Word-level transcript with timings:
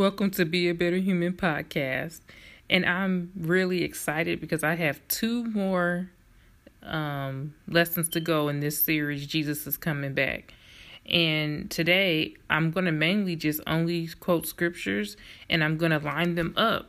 Welcome 0.00 0.30
to 0.30 0.46
Be 0.46 0.66
a 0.70 0.72
Better 0.72 0.96
Human 0.96 1.34
podcast. 1.34 2.20
And 2.70 2.86
I'm 2.86 3.32
really 3.36 3.84
excited 3.84 4.40
because 4.40 4.64
I 4.64 4.74
have 4.76 4.98
two 5.08 5.44
more 5.44 6.10
um, 6.82 7.52
lessons 7.68 8.08
to 8.08 8.20
go 8.20 8.48
in 8.48 8.60
this 8.60 8.82
series, 8.82 9.26
Jesus 9.26 9.66
is 9.66 9.76
Coming 9.76 10.14
Back. 10.14 10.54
And 11.04 11.70
today 11.70 12.34
I'm 12.48 12.70
going 12.70 12.86
to 12.86 12.92
mainly 12.92 13.36
just 13.36 13.60
only 13.66 14.08
quote 14.20 14.46
scriptures 14.46 15.18
and 15.50 15.62
I'm 15.62 15.76
going 15.76 15.92
to 15.92 15.98
line 15.98 16.34
them 16.34 16.54
up, 16.56 16.88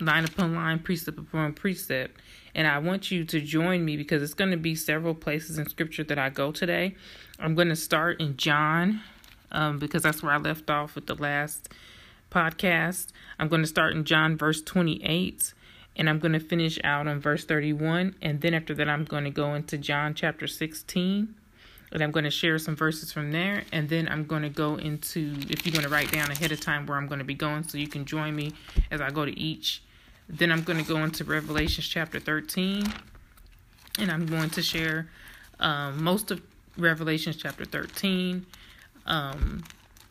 line 0.00 0.24
upon 0.24 0.54
line, 0.54 0.78
precept 0.78 1.18
upon 1.18 1.52
precept. 1.52 2.18
And 2.54 2.66
I 2.66 2.78
want 2.78 3.10
you 3.10 3.26
to 3.26 3.38
join 3.38 3.84
me 3.84 3.98
because 3.98 4.22
it's 4.22 4.32
going 4.32 4.52
to 4.52 4.56
be 4.56 4.74
several 4.74 5.14
places 5.14 5.58
in 5.58 5.68
scripture 5.68 6.04
that 6.04 6.18
I 6.18 6.30
go 6.30 6.52
today. 6.52 6.94
I'm 7.38 7.54
going 7.54 7.68
to 7.68 7.76
start 7.76 8.18
in 8.18 8.38
John 8.38 9.02
um, 9.52 9.78
because 9.78 10.04
that's 10.04 10.22
where 10.22 10.32
I 10.32 10.38
left 10.38 10.70
off 10.70 10.94
with 10.94 11.06
the 11.06 11.16
last 11.16 11.68
podcast. 12.36 13.06
I'm 13.38 13.48
going 13.48 13.62
to 13.62 13.68
start 13.68 13.94
in 13.94 14.04
John 14.04 14.36
verse 14.36 14.60
28 14.60 15.54
and 15.96 16.10
I'm 16.10 16.18
going 16.18 16.34
to 16.34 16.40
finish 16.40 16.78
out 16.84 17.06
on 17.06 17.18
verse 17.18 17.46
31. 17.46 18.16
And 18.20 18.42
then 18.42 18.52
after 18.52 18.74
that, 18.74 18.88
I'm 18.88 19.04
going 19.04 19.24
to 19.24 19.30
go 19.30 19.54
into 19.54 19.78
John 19.78 20.14
chapter 20.14 20.46
16 20.46 21.34
and 21.92 22.02
I'm 22.02 22.10
going 22.10 22.24
to 22.24 22.30
share 22.30 22.58
some 22.58 22.76
verses 22.76 23.10
from 23.10 23.32
there. 23.32 23.64
And 23.72 23.88
then 23.88 24.06
I'm 24.08 24.26
going 24.26 24.42
to 24.42 24.50
go 24.50 24.76
into, 24.76 25.34
if 25.48 25.64
you're 25.64 25.72
going 25.72 25.84
to 25.84 25.88
write 25.88 26.12
down 26.12 26.30
ahead 26.30 26.52
of 26.52 26.60
time 26.60 26.84
where 26.84 26.98
I'm 26.98 27.06
going 27.06 27.20
to 27.20 27.24
be 27.24 27.34
going 27.34 27.64
so 27.64 27.78
you 27.78 27.88
can 27.88 28.04
join 28.04 28.36
me 28.36 28.52
as 28.90 29.00
I 29.00 29.10
go 29.10 29.24
to 29.24 29.38
each. 29.38 29.82
Then 30.28 30.52
I'm 30.52 30.62
going 30.62 30.78
to 30.78 30.86
go 30.86 31.02
into 31.04 31.24
Revelations 31.24 31.88
chapter 31.88 32.20
13 32.20 32.84
and 33.98 34.10
I'm 34.10 34.26
going 34.26 34.50
to 34.50 34.62
share 34.62 35.08
um, 35.58 36.04
most 36.04 36.30
of 36.30 36.42
Revelations 36.76 37.36
chapter 37.36 37.64
13. 37.64 38.44
Um, 39.06 39.62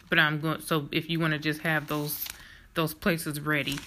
but 0.09 0.19
I'm 0.19 0.39
going 0.39 0.61
so 0.61 0.87
if 0.91 1.09
you 1.09 1.19
want 1.19 1.33
to 1.33 1.39
just 1.39 1.61
have 1.61 1.87
those 1.87 2.25
those 2.73 2.93
places 2.93 3.39
ready 3.39 3.77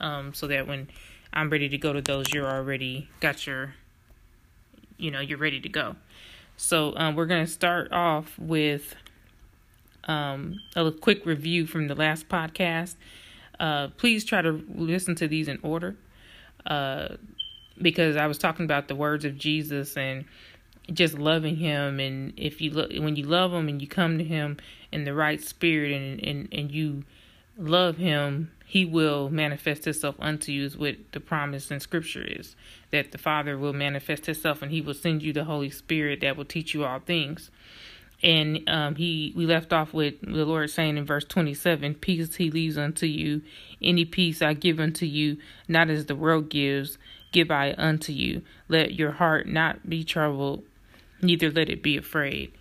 um 0.00 0.34
so 0.34 0.46
that 0.48 0.66
when 0.66 0.88
I'm 1.32 1.50
ready 1.50 1.68
to 1.68 1.78
go 1.78 1.92
to 1.92 2.00
those 2.00 2.32
you're 2.32 2.48
already 2.48 3.08
got 3.20 3.46
your 3.46 3.74
you 5.02 5.10
know 5.10 5.20
you're 5.20 5.38
ready 5.38 5.60
to 5.60 5.68
go. 5.68 5.96
So 6.56 6.94
um, 6.96 7.16
we're 7.16 7.26
going 7.26 7.44
to 7.44 7.50
start 7.50 7.92
off 7.92 8.38
with 8.38 8.94
um, 10.04 10.60
a 10.76 10.90
quick 10.92 11.26
review 11.26 11.66
from 11.66 11.88
the 11.88 11.94
last 11.94 12.28
podcast. 12.28 12.94
Uh, 13.58 13.88
please 13.88 14.24
try 14.24 14.42
to 14.42 14.64
listen 14.74 15.14
to 15.16 15.28
these 15.28 15.48
in 15.48 15.58
order 15.62 15.96
uh, 16.66 17.16
because 17.80 18.16
I 18.16 18.26
was 18.26 18.38
talking 18.38 18.64
about 18.64 18.88
the 18.88 18.94
words 18.94 19.24
of 19.24 19.36
Jesus 19.36 19.96
and 19.96 20.24
just 20.92 21.18
loving 21.18 21.56
him 21.56 22.00
and 22.00 22.32
if 22.36 22.60
you 22.60 22.70
look 22.70 22.90
when 22.92 23.14
you 23.16 23.24
love 23.24 23.52
him 23.52 23.68
and 23.68 23.80
you 23.80 23.86
come 23.86 24.18
to 24.18 24.24
him 24.24 24.56
in 24.90 25.04
the 25.04 25.14
right 25.14 25.40
spirit 25.40 25.92
and 25.92 26.22
and, 26.24 26.48
and 26.50 26.70
you 26.72 27.04
love 27.56 27.96
him 27.98 28.50
he 28.66 28.84
will 28.84 29.28
manifest 29.28 29.84
himself 29.84 30.16
unto 30.18 30.50
you 30.50 30.64
is 30.64 30.76
what 30.76 30.96
the 31.12 31.20
promise 31.20 31.70
in 31.70 31.78
scripture 31.78 32.24
is 32.24 32.56
that 32.92 33.10
the 33.10 33.18
father 33.18 33.58
will 33.58 33.72
manifest 33.72 34.26
himself 34.26 34.62
and 34.62 34.70
he 34.70 34.80
will 34.80 34.94
send 34.94 35.22
you 35.22 35.32
the 35.32 35.44
holy 35.44 35.70
spirit 35.70 36.20
that 36.20 36.36
will 36.36 36.44
teach 36.44 36.72
you 36.72 36.84
all 36.84 37.00
things. 37.00 37.50
And 38.22 38.68
um, 38.68 38.94
he 38.94 39.32
we 39.34 39.46
left 39.46 39.72
off 39.72 39.92
with 39.92 40.20
the 40.20 40.44
lord 40.44 40.70
saying 40.70 40.96
in 40.96 41.04
verse 41.04 41.24
27 41.24 41.96
peace 41.96 42.36
he 42.36 42.50
leaves 42.50 42.78
unto 42.78 43.06
you. 43.06 43.42
Any 43.82 44.04
peace 44.04 44.40
i 44.40 44.54
give 44.54 44.78
unto 44.78 45.06
you 45.06 45.38
not 45.66 45.90
as 45.90 46.06
the 46.06 46.14
world 46.14 46.48
gives 46.48 46.98
give 47.32 47.50
i 47.50 47.74
unto 47.76 48.12
you. 48.12 48.42
Let 48.68 48.94
your 48.94 49.12
heart 49.12 49.48
not 49.48 49.88
be 49.88 50.04
troubled 50.04 50.62
neither 51.22 51.50
let 51.50 51.68
it 51.68 51.82
be 51.82 51.96
afraid. 51.96 52.52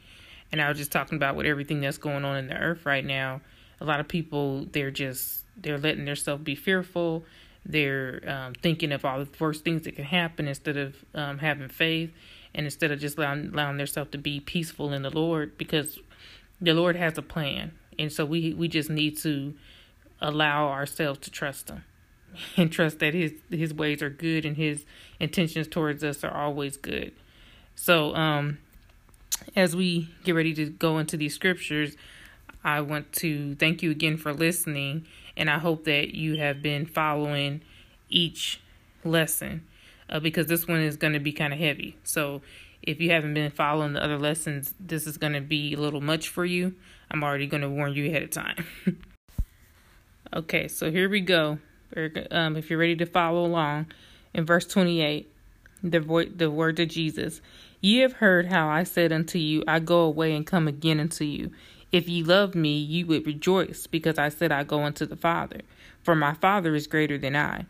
And 0.51 0.61
I 0.61 0.69
was 0.69 0.77
just 0.77 0.91
talking 0.91 1.15
about 1.15 1.35
with 1.35 1.45
everything 1.45 1.81
that's 1.81 1.97
going 1.97 2.25
on 2.25 2.37
in 2.37 2.47
the 2.47 2.57
earth 2.57 2.85
right 2.85 3.05
now. 3.05 3.41
A 3.79 3.85
lot 3.85 3.99
of 3.99 4.07
people 4.07 4.65
they're 4.71 4.91
just 4.91 5.43
they're 5.57 5.77
letting 5.77 6.05
themselves 6.05 6.43
be 6.43 6.55
fearful. 6.55 7.23
They're 7.65 8.21
um, 8.27 8.53
thinking 8.53 8.91
of 8.91 9.05
all 9.05 9.19
the 9.19 9.29
worst 9.39 9.63
things 9.63 9.83
that 9.83 9.95
can 9.95 10.05
happen 10.05 10.47
instead 10.47 10.77
of 10.77 10.95
um, 11.13 11.37
having 11.37 11.69
faith, 11.69 12.11
and 12.55 12.65
instead 12.65 12.91
of 12.91 12.99
just 12.99 13.17
allowing, 13.17 13.51
allowing 13.53 13.77
themselves 13.77 14.11
to 14.11 14.17
be 14.17 14.39
peaceful 14.39 14.91
in 14.93 15.03
the 15.03 15.11
Lord, 15.11 15.57
because 15.57 15.99
the 16.59 16.73
Lord 16.73 16.95
has 16.95 17.17
a 17.17 17.21
plan, 17.21 17.73
and 17.99 18.11
so 18.11 18.25
we 18.25 18.53
we 18.53 18.67
just 18.67 18.89
need 18.89 19.17
to 19.19 19.53
allow 20.19 20.69
ourselves 20.69 21.19
to 21.19 21.31
trust 21.31 21.69
Him 21.69 21.83
and 22.57 22.71
trust 22.71 22.99
that 22.99 23.13
His 23.13 23.33
His 23.49 23.73
ways 23.73 24.01
are 24.01 24.09
good 24.09 24.43
and 24.43 24.57
His 24.57 24.85
intentions 25.19 25.67
towards 25.67 26.03
us 26.03 26.23
are 26.23 26.33
always 26.33 26.77
good. 26.77 27.13
So, 27.81 28.13
um, 28.13 28.59
as 29.55 29.75
we 29.75 30.07
get 30.23 30.33
ready 30.35 30.53
to 30.53 30.67
go 30.67 30.99
into 30.99 31.17
these 31.17 31.33
scriptures, 31.33 31.97
I 32.63 32.81
want 32.81 33.11
to 33.13 33.55
thank 33.55 33.81
you 33.81 33.89
again 33.89 34.17
for 34.17 34.35
listening, 34.35 35.07
and 35.35 35.49
I 35.49 35.57
hope 35.57 35.85
that 35.85 36.13
you 36.13 36.35
have 36.35 36.61
been 36.61 36.85
following 36.85 37.61
each 38.07 38.61
lesson 39.03 39.65
uh, 40.11 40.19
because 40.19 40.45
this 40.45 40.67
one 40.67 40.81
is 40.81 40.95
going 40.95 41.13
to 41.13 41.19
be 41.19 41.31
kind 41.31 41.53
of 41.53 41.57
heavy. 41.57 41.97
So, 42.03 42.43
if 42.83 43.01
you 43.01 43.09
haven't 43.09 43.33
been 43.33 43.49
following 43.49 43.93
the 43.93 44.03
other 44.03 44.19
lessons, 44.19 44.75
this 44.79 45.07
is 45.07 45.17
going 45.17 45.33
to 45.33 45.41
be 45.41 45.73
a 45.73 45.79
little 45.79 46.01
much 46.01 46.29
for 46.29 46.45
you. 46.45 46.75
I'm 47.09 47.23
already 47.23 47.47
going 47.47 47.63
to 47.63 47.69
warn 47.69 47.95
you 47.95 48.11
ahead 48.11 48.21
of 48.21 48.29
time. 48.29 48.63
okay, 50.35 50.67
so 50.67 50.91
here 50.91 51.09
we 51.09 51.21
go. 51.21 51.57
Um, 52.29 52.57
if 52.57 52.69
you're 52.69 52.77
ready 52.77 52.97
to 52.97 53.07
follow 53.07 53.43
along, 53.43 53.87
in 54.35 54.45
verse 54.45 54.67
28, 54.67 55.31
the 55.83 55.99
vo- 55.99 56.25
the 56.25 56.51
word 56.51 56.79
of 56.79 56.89
Jesus. 56.89 57.41
Ye 57.83 57.97
have 58.01 58.13
heard 58.13 58.45
how 58.45 58.69
I 58.69 58.83
said 58.83 59.11
unto 59.11 59.39
you, 59.39 59.63
I 59.67 59.79
go 59.79 60.01
away 60.01 60.35
and 60.35 60.45
come 60.45 60.67
again 60.67 60.99
unto 60.99 61.23
you. 61.23 61.51
If 61.91 62.07
ye 62.07 62.21
love 62.21 62.53
me, 62.53 62.77
ye 62.77 63.03
would 63.03 63.25
rejoice, 63.25 63.87
because 63.87 64.19
I 64.19 64.29
said 64.29 64.51
I 64.51 64.63
go 64.63 64.83
unto 64.83 65.03
the 65.07 65.15
Father, 65.15 65.61
for 66.03 66.13
my 66.13 66.35
Father 66.35 66.75
is 66.75 66.85
greater 66.85 67.17
than 67.17 67.35
I. 67.35 67.65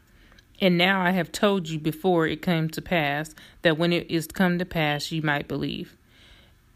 And 0.60 0.78
now 0.78 1.02
I 1.02 1.12
have 1.12 1.32
told 1.32 1.70
you 1.70 1.80
before 1.80 2.28
it 2.28 2.42
came 2.42 2.70
to 2.72 2.82
pass, 2.82 3.34
that 3.62 3.78
when 3.78 3.94
it 3.94 4.12
is 4.12 4.28
come 4.28 4.60
to 4.60 4.66
pass 4.66 5.14
ye 5.14 5.22
might 5.22 5.48
believe. 5.48 5.96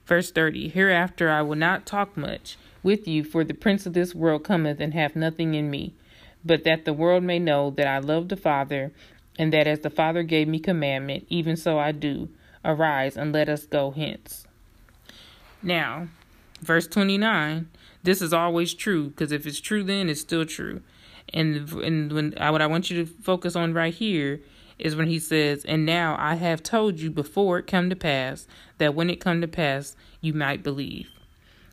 Verse 0.05 0.31
30 0.31 0.69
Hereafter 0.69 1.29
I 1.29 1.41
will 1.41 1.57
not 1.57 1.85
talk 1.85 2.15
much 2.15 2.57
with 2.83 3.05
you, 3.05 3.25
for 3.25 3.43
the 3.43 3.53
prince 3.53 3.85
of 3.85 3.91
this 3.91 4.15
world 4.15 4.45
cometh 4.45 4.79
and 4.79 4.93
hath 4.93 5.13
nothing 5.13 5.55
in 5.55 5.69
me, 5.69 5.93
but 6.45 6.63
that 6.63 6.85
the 6.85 6.93
world 6.93 7.23
may 7.23 7.39
know 7.39 7.69
that 7.71 7.87
I 7.87 7.99
love 7.99 8.29
the 8.29 8.37
Father, 8.37 8.93
and 9.37 9.51
that 9.51 9.67
as 9.67 9.81
the 9.81 9.89
Father 9.89 10.23
gave 10.23 10.47
me 10.47 10.57
commandment, 10.57 11.25
even 11.29 11.57
so 11.57 11.77
I 11.77 11.91
do. 11.91 12.29
Arise 12.65 13.15
and 13.15 13.31
let 13.31 13.47
us 13.47 13.65
go 13.65 13.91
hence. 13.91 14.45
Now, 15.61 16.07
verse 16.61 16.87
29, 16.87 17.69
this 18.03 18.21
is 18.21 18.33
always 18.33 18.73
true 18.73 19.09
because 19.09 19.31
if 19.31 19.45
it's 19.45 19.61
true 19.61 19.83
then 19.83 20.09
it's 20.09 20.21
still 20.21 20.45
true. 20.45 20.81
And 21.33 21.71
and 21.73 22.11
when 22.11 22.33
I, 22.37 22.51
what 22.51 22.61
I 22.61 22.67
want 22.67 22.89
you 22.89 23.03
to 23.03 23.11
focus 23.21 23.55
on 23.55 23.73
right 23.73 23.93
here 23.93 24.41
is 24.77 24.95
when 24.95 25.07
he 25.07 25.19
says, 25.19 25.65
"And 25.65 25.85
now 25.85 26.15
I 26.19 26.35
have 26.35 26.61
told 26.61 26.99
you 26.99 27.09
before 27.09 27.59
it 27.59 27.67
come 27.67 27.89
to 27.89 27.95
pass 27.95 28.47
that 28.77 28.93
when 28.93 29.09
it 29.09 29.19
come 29.19 29.41
to 29.41 29.47
pass 29.47 29.95
you 30.21 30.33
might 30.33 30.61
believe." 30.61 31.09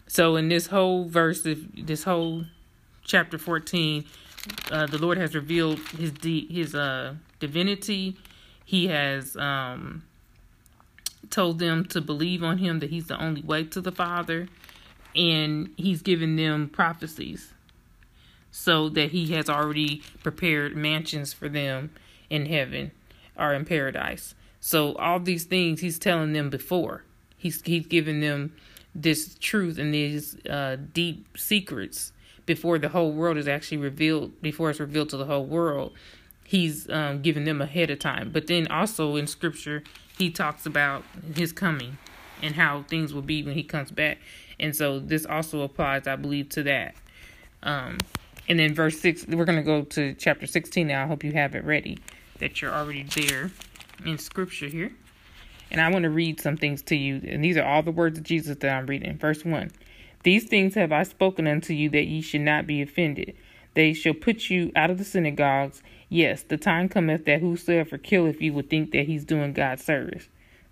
So 0.06 0.36
in 0.36 0.48
this 0.48 0.68
whole 0.68 1.04
verse, 1.04 1.42
this 1.42 2.04
whole 2.04 2.44
chapter 3.04 3.38
14, 3.38 4.04
uh, 4.70 4.86
the 4.86 4.98
Lord 4.98 5.18
has 5.18 5.34
revealed 5.34 5.80
his 5.98 6.12
de- 6.12 6.46
his 6.52 6.74
uh 6.74 7.14
divinity. 7.40 8.16
He 8.64 8.86
has 8.86 9.36
um, 9.36 10.02
told 11.32 11.58
them 11.58 11.84
to 11.86 12.00
believe 12.00 12.44
on 12.44 12.58
him 12.58 12.78
that 12.78 12.90
he's 12.90 13.08
the 13.08 13.20
only 13.20 13.42
way 13.42 13.64
to 13.64 13.80
the 13.80 13.90
Father, 13.90 14.48
and 15.16 15.70
he's 15.76 16.02
given 16.02 16.36
them 16.36 16.68
prophecies 16.68 17.52
so 18.52 18.88
that 18.90 19.10
he 19.10 19.32
has 19.32 19.48
already 19.48 20.02
prepared 20.22 20.76
mansions 20.76 21.32
for 21.32 21.48
them 21.48 21.90
in 22.30 22.46
heaven 22.46 22.92
or 23.36 23.54
in 23.54 23.64
paradise. 23.64 24.34
So 24.60 24.94
all 24.96 25.18
these 25.18 25.44
things 25.44 25.80
he's 25.80 25.98
telling 25.98 26.34
them 26.34 26.50
before. 26.50 27.02
He's 27.36 27.60
he's 27.62 27.86
giving 27.86 28.20
them 28.20 28.52
this 28.94 29.36
truth 29.40 29.78
and 29.78 29.92
these 29.92 30.36
uh, 30.46 30.76
deep 30.92 31.26
secrets 31.36 32.12
before 32.44 32.78
the 32.78 32.90
whole 32.90 33.10
world 33.10 33.38
is 33.38 33.48
actually 33.48 33.78
revealed. 33.78 34.40
Before 34.42 34.70
it's 34.70 34.78
revealed 34.78 35.08
to 35.10 35.16
the 35.16 35.24
whole 35.24 35.46
world, 35.46 35.94
he's 36.44 36.88
um, 36.90 37.22
giving 37.22 37.44
them 37.44 37.60
ahead 37.60 37.90
of 37.90 37.98
time. 37.98 38.30
But 38.30 38.46
then 38.46 38.68
also 38.68 39.16
in 39.16 39.26
scripture, 39.26 39.82
he 40.16 40.30
talks 40.30 40.66
about 40.66 41.04
his 41.34 41.52
coming 41.52 41.98
and 42.42 42.54
how 42.54 42.82
things 42.82 43.14
will 43.14 43.22
be 43.22 43.42
when 43.42 43.54
he 43.54 43.62
comes 43.62 43.90
back. 43.90 44.18
And 44.58 44.74
so 44.74 44.98
this 44.98 45.24
also 45.24 45.62
applies, 45.62 46.06
I 46.06 46.16
believe, 46.16 46.48
to 46.50 46.62
that. 46.64 46.94
Um, 47.62 47.98
and 48.48 48.58
then 48.58 48.74
verse 48.74 48.98
6, 49.00 49.26
we're 49.28 49.44
going 49.44 49.58
to 49.58 49.62
go 49.62 49.82
to 49.82 50.14
chapter 50.14 50.46
16 50.46 50.86
now. 50.86 51.04
I 51.04 51.06
hope 51.06 51.24
you 51.24 51.32
have 51.32 51.54
it 51.54 51.64
ready, 51.64 51.98
that 52.38 52.60
you're 52.60 52.72
already 52.72 53.04
there 53.04 53.50
in 54.04 54.18
scripture 54.18 54.66
here. 54.66 54.92
And 55.70 55.80
I 55.80 55.90
want 55.90 56.02
to 56.02 56.10
read 56.10 56.40
some 56.40 56.56
things 56.56 56.82
to 56.82 56.96
you. 56.96 57.20
And 57.26 57.42
these 57.42 57.56
are 57.56 57.64
all 57.64 57.82
the 57.82 57.90
words 57.90 58.18
of 58.18 58.24
Jesus 58.24 58.58
that 58.58 58.70
I'm 58.70 58.86
reading. 58.86 59.16
Verse 59.16 59.44
1 59.44 59.70
These 60.22 60.44
things 60.44 60.74
have 60.74 60.92
I 60.92 61.04
spoken 61.04 61.46
unto 61.46 61.72
you 61.72 61.88
that 61.90 62.04
ye 62.04 62.20
should 62.20 62.42
not 62.42 62.66
be 62.66 62.82
offended. 62.82 63.34
They 63.74 63.94
shall 63.94 64.14
put 64.14 64.50
you 64.50 64.70
out 64.76 64.90
of 64.90 64.98
the 64.98 65.04
synagogues. 65.04 65.82
Yes, 66.12 66.42
the 66.42 66.58
time 66.58 66.90
cometh 66.90 67.24
that 67.24 67.40
whosoever 67.40 67.96
killeth 67.96 68.42
you 68.42 68.52
will 68.52 68.64
think 68.64 68.90
that 68.90 69.06
he's 69.06 69.24
doing 69.24 69.54
God's 69.54 69.82
service, 69.82 70.28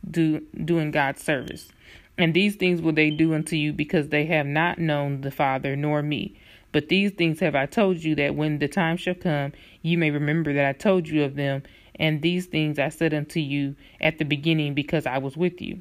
do 0.07 0.41
doing 0.67 0.91
God's 0.91 1.23
service. 1.23 1.71
And 2.19 2.35
these 2.35 2.57
things 2.57 2.83
will 2.83 2.93
they 2.93 3.09
do 3.09 3.33
unto 3.33 3.57
you 3.57 3.73
because 3.73 4.11
they 4.11 4.27
have 4.27 4.45
not 4.45 4.79
known 4.79 5.23
the 5.23 5.31
Father 5.31 5.77
nor 5.77 6.03
me. 6.03 6.39
But 6.73 6.91
these 6.91 7.13
things 7.13 7.41
have 7.41 7.55
I 7.55 7.65
told 7.65 8.05
you, 8.05 8.15
that 8.17 8.35
when 8.35 8.59
the 8.59 8.69
time 8.69 8.99
shall 8.99 9.15
come, 9.15 9.55
you 9.81 9.97
may 9.97 10.11
remember 10.11 10.53
that 10.53 10.67
I 10.67 10.75
told 10.75 11.09
you 11.09 11.25
of 11.25 11.37
them. 11.37 11.63
And 11.95 12.21
these 12.21 12.45
things 12.45 12.79
I 12.79 12.91
said 12.91 13.15
unto 13.15 13.41
you 13.41 13.77
at 13.99 14.19
the 14.19 14.27
beginning, 14.27 14.75
because 14.75 15.07
I 15.07 15.17
was 15.17 15.39
with 15.39 15.63
you. 15.63 15.81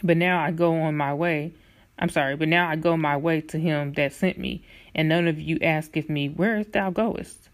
But 0.00 0.16
now 0.16 0.40
I 0.40 0.52
go 0.52 0.80
on 0.80 0.96
my 0.96 1.12
way. 1.12 1.54
I'm 1.98 2.08
sorry, 2.08 2.36
but 2.36 2.46
now 2.46 2.68
I 2.68 2.76
go 2.76 2.96
my 2.96 3.16
way 3.16 3.40
to 3.40 3.58
him 3.58 3.94
that 3.94 4.12
sent 4.12 4.38
me, 4.38 4.62
and 4.94 5.08
none 5.08 5.26
of 5.26 5.40
you 5.40 5.58
asketh 5.60 6.08
me, 6.08 6.28
Where 6.28 6.62
thou 6.62 6.90
goest? 6.90 7.48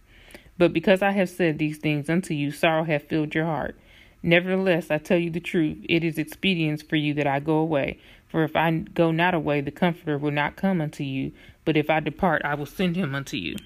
But 0.60 0.74
because 0.74 1.00
I 1.00 1.12
have 1.12 1.30
said 1.30 1.56
these 1.56 1.78
things 1.78 2.10
unto 2.10 2.34
you, 2.34 2.52
sorrow 2.52 2.84
hath 2.84 3.08
filled 3.08 3.34
your 3.34 3.46
heart. 3.46 3.76
Nevertheless, 4.22 4.90
I 4.90 4.98
tell 4.98 5.16
you 5.16 5.30
the 5.30 5.40
truth, 5.40 5.78
it 5.88 6.04
is 6.04 6.18
expedient 6.18 6.86
for 6.86 6.96
you 6.96 7.14
that 7.14 7.26
I 7.26 7.40
go 7.40 7.54
away. 7.54 7.98
For 8.28 8.44
if 8.44 8.54
I 8.54 8.70
go 8.70 9.10
not 9.10 9.32
away, 9.32 9.62
the 9.62 9.70
Comforter 9.70 10.18
will 10.18 10.32
not 10.32 10.56
come 10.56 10.82
unto 10.82 11.02
you. 11.02 11.32
But 11.64 11.78
if 11.78 11.88
I 11.88 12.00
depart, 12.00 12.42
I 12.44 12.56
will 12.56 12.66
send 12.66 12.94
him 12.94 13.14
unto 13.14 13.38
you. 13.38 13.56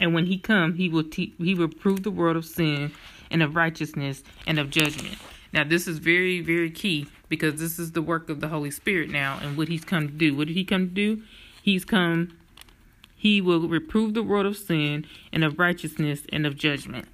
And 0.00 0.12
when 0.12 0.26
he 0.26 0.36
come, 0.36 0.74
he 0.74 0.90
will 0.90 1.04
te- 1.04 1.32
he 1.38 1.54
will 1.54 1.68
prove 1.68 2.02
the 2.02 2.10
world 2.10 2.36
of 2.36 2.44
sin 2.44 2.92
and 3.30 3.42
of 3.42 3.56
righteousness 3.56 4.22
and 4.46 4.58
of 4.58 4.68
judgment. 4.68 5.16
Now, 5.54 5.64
this 5.64 5.88
is 5.88 5.96
very, 5.96 6.42
very 6.42 6.70
key 6.70 7.06
because 7.30 7.58
this 7.58 7.78
is 7.78 7.92
the 7.92 8.02
work 8.02 8.28
of 8.28 8.40
the 8.40 8.48
Holy 8.48 8.70
Spirit 8.70 9.08
now 9.08 9.38
and 9.40 9.56
what 9.56 9.68
he's 9.68 9.82
come 9.82 10.08
to 10.08 10.12
do. 10.12 10.36
What 10.36 10.48
did 10.48 10.56
he 10.58 10.64
come 10.66 10.88
to 10.88 10.94
do? 10.94 11.22
He's 11.62 11.86
come, 11.86 12.36
he 13.18 13.40
will 13.40 13.68
reprove 13.68 14.14
the 14.14 14.22
world 14.22 14.46
of 14.46 14.56
sin 14.56 15.04
and 15.32 15.42
of 15.42 15.58
righteousness 15.58 16.22
and 16.32 16.46
of 16.46 16.56
judgment. 16.56 17.08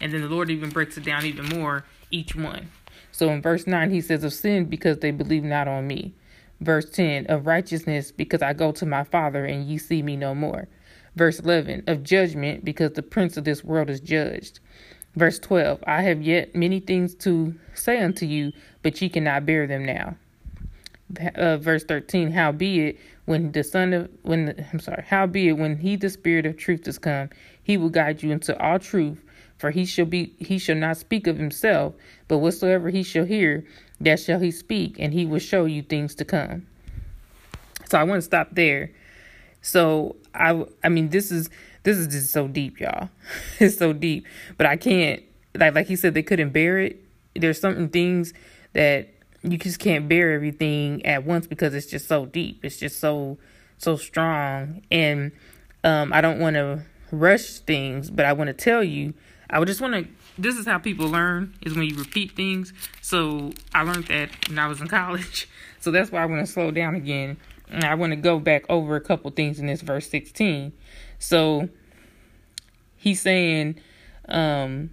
And 0.00 0.12
then 0.12 0.22
the 0.22 0.28
Lord 0.28 0.50
even 0.50 0.70
breaks 0.70 0.96
it 0.96 1.04
down 1.04 1.26
even 1.26 1.46
more, 1.50 1.84
each 2.10 2.34
one. 2.34 2.70
So 3.12 3.28
in 3.28 3.42
verse 3.42 3.66
9, 3.66 3.90
he 3.90 4.00
says, 4.00 4.24
Of 4.24 4.32
sin 4.32 4.64
because 4.64 4.98
they 4.98 5.10
believe 5.10 5.44
not 5.44 5.68
on 5.68 5.86
me. 5.86 6.14
Verse 6.60 6.88
10, 6.88 7.26
Of 7.26 7.46
righteousness 7.46 8.10
because 8.10 8.40
I 8.40 8.54
go 8.54 8.72
to 8.72 8.86
my 8.86 9.04
Father 9.04 9.44
and 9.44 9.66
ye 9.66 9.76
see 9.76 10.02
me 10.02 10.16
no 10.16 10.34
more. 10.34 10.66
Verse 11.14 11.38
11, 11.38 11.84
Of 11.86 12.02
judgment 12.04 12.64
because 12.64 12.92
the 12.92 13.02
prince 13.02 13.36
of 13.36 13.44
this 13.44 13.62
world 13.62 13.90
is 13.90 14.00
judged. 14.00 14.60
Verse 15.14 15.38
12 15.38 15.84
I 15.86 16.02
have 16.02 16.22
yet 16.22 16.54
many 16.54 16.80
things 16.80 17.14
to 17.16 17.54
say 17.74 18.00
unto 18.00 18.24
you, 18.24 18.52
but 18.82 19.00
ye 19.02 19.10
cannot 19.10 19.44
bear 19.44 19.66
them 19.66 19.84
now. 19.84 20.16
Uh, 21.34 21.56
verse 21.58 21.84
13 21.84 22.30
Howbeit, 22.30 22.98
when 23.30 23.52
the 23.52 23.62
Son 23.62 23.92
of, 23.92 24.10
when, 24.22 24.46
the, 24.46 24.66
I'm 24.72 24.80
sorry, 24.80 25.04
howbeit, 25.06 25.56
when 25.56 25.76
he, 25.76 25.94
the 25.94 26.10
Spirit 26.10 26.46
of 26.46 26.56
truth, 26.56 26.88
is 26.88 26.98
come, 26.98 27.30
he 27.62 27.76
will 27.76 27.88
guide 27.88 28.24
you 28.24 28.32
into 28.32 28.60
all 28.60 28.80
truth, 28.80 29.22
for 29.56 29.70
he 29.70 29.84
shall 29.84 30.04
be, 30.04 30.34
he 30.40 30.58
shall 30.58 30.74
not 30.74 30.96
speak 30.96 31.28
of 31.28 31.38
himself, 31.38 31.94
but 32.26 32.38
whatsoever 32.38 32.90
he 32.90 33.04
shall 33.04 33.24
hear, 33.24 33.64
that 34.00 34.18
shall 34.18 34.40
he 34.40 34.50
speak, 34.50 34.96
and 34.98 35.14
he 35.14 35.24
will 35.24 35.38
show 35.38 35.64
you 35.64 35.80
things 35.80 36.12
to 36.16 36.24
come. 36.24 36.66
So 37.88 37.98
I 37.98 38.02
want 38.02 38.18
to 38.18 38.22
stop 38.22 38.48
there. 38.50 38.90
So 39.62 40.16
I, 40.34 40.64
I 40.82 40.88
mean, 40.88 41.10
this 41.10 41.30
is 41.30 41.50
this 41.84 41.98
is 41.98 42.08
just 42.08 42.32
so 42.32 42.48
deep, 42.48 42.80
y'all. 42.80 43.10
it's 43.60 43.78
so 43.78 43.92
deep. 43.92 44.26
But 44.56 44.66
I 44.66 44.76
can't 44.76 45.22
like 45.54 45.76
like 45.76 45.86
he 45.86 45.94
said 45.94 46.14
they 46.14 46.24
couldn't 46.24 46.50
bear 46.50 46.80
it. 46.80 47.00
There's 47.36 47.60
certain 47.60 47.90
things 47.90 48.34
that 48.72 49.08
you 49.42 49.56
just 49.56 49.78
can't 49.78 50.08
bear 50.08 50.32
everything 50.32 51.04
at 51.06 51.24
once 51.24 51.46
because 51.46 51.74
it's 51.74 51.86
just 51.86 52.06
so 52.06 52.26
deep. 52.26 52.64
It's 52.64 52.76
just 52.76 53.00
so 53.00 53.38
so 53.78 53.96
strong. 53.96 54.82
And 54.90 55.32
um 55.84 56.12
I 56.12 56.20
don't 56.20 56.38
want 56.38 56.54
to 56.54 56.82
rush 57.10 57.58
things, 57.60 58.10
but 58.10 58.26
I 58.26 58.32
want 58.32 58.48
to 58.48 58.54
tell 58.54 58.84
you, 58.84 59.14
I 59.48 59.58
would 59.58 59.68
just 59.68 59.80
want 59.80 59.94
to 59.94 60.06
this 60.38 60.56
is 60.56 60.66
how 60.66 60.78
people 60.78 61.08
learn 61.08 61.54
is 61.62 61.74
when 61.74 61.84
you 61.84 61.96
repeat 61.96 62.32
things. 62.32 62.72
So 63.00 63.52
I 63.74 63.82
learned 63.82 64.06
that 64.06 64.30
when 64.48 64.58
I 64.58 64.66
was 64.66 64.80
in 64.80 64.88
college. 64.88 65.48
So 65.80 65.90
that's 65.90 66.12
why 66.12 66.22
I 66.22 66.26
want 66.26 66.46
to 66.46 66.52
slow 66.52 66.70
down 66.70 66.94
again. 66.94 67.38
And 67.70 67.84
I 67.84 67.94
want 67.94 68.12
to 68.12 68.16
go 68.16 68.38
back 68.38 68.64
over 68.68 68.96
a 68.96 69.00
couple 69.00 69.30
things 69.30 69.58
in 69.58 69.66
this 69.66 69.80
verse 69.80 70.08
16. 70.08 70.72
So 71.18 71.68
he's 72.96 73.20
saying 73.22 73.80
um 74.28 74.90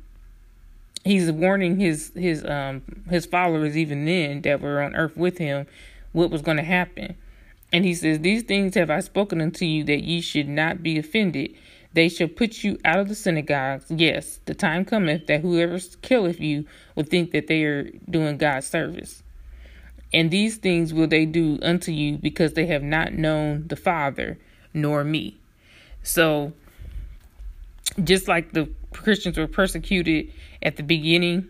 he's 1.07 1.31
warning 1.31 1.80
his 1.80 2.12
his 2.15 2.45
um 2.45 2.81
his 3.09 3.25
followers 3.25 3.75
even 3.75 4.06
then 4.06 4.42
that 4.42 4.62
were 4.62 4.81
on 4.81 4.95
earth 4.95 5.18
with 5.18 5.38
him 5.38 5.65
what 6.12 6.31
was 6.31 6.42
going 6.42 6.57
to 6.57 6.63
happen. 6.63 7.15
And 7.71 7.86
he 7.86 7.94
says, 7.94 8.19
These 8.19 8.44
things 8.44 8.75
have 8.75 8.89
I 8.89 9.00
spoken 9.01 9.42
unto 9.42 9.65
you 9.65 9.83
that 9.86 10.04
ye 10.04 10.21
should 10.21 10.48
not 10.48 10.81
be 10.81 10.98
offended. 10.98 11.56
They 11.94 12.09
shall 12.09 12.27
put 12.27 12.63
you 12.63 12.77
out 12.86 13.00
of 13.00 13.07
the 13.07 13.15
synagogues. 13.15 13.86
Yes, 13.89 14.39
the 14.45 14.54
time 14.54 14.86
cometh 14.86 15.27
that 15.27 15.42
whoever 15.42 15.80
killeth 16.01 16.39
you 16.39 16.65
will 16.95 17.04
think 17.04 17.31
that 17.31 17.48
they 17.48 17.63
are 17.63 17.89
doing 18.09 18.38
God's 18.38 18.68
service. 18.68 19.24
And 20.13 20.31
these 20.31 20.57
things 20.57 20.94
will 20.94 21.07
they 21.07 21.25
do 21.25 21.59
unto 21.62 21.92
you 21.92 22.18
because 22.18 22.54
they 22.54 22.68
have 22.68 22.83
not 22.83 23.13
known 23.13 23.68
the 23.68 23.75
Father 23.75 24.38
nor 24.74 25.04
me. 25.04 25.38
So, 26.04 26.54
just 28.04 28.27
like 28.27 28.54
the 28.54 28.69
Christians 29.01 29.38
were 29.38 29.47
persecuted 29.47 30.31
at 30.61 30.75
the 30.75 30.83
beginning, 30.83 31.49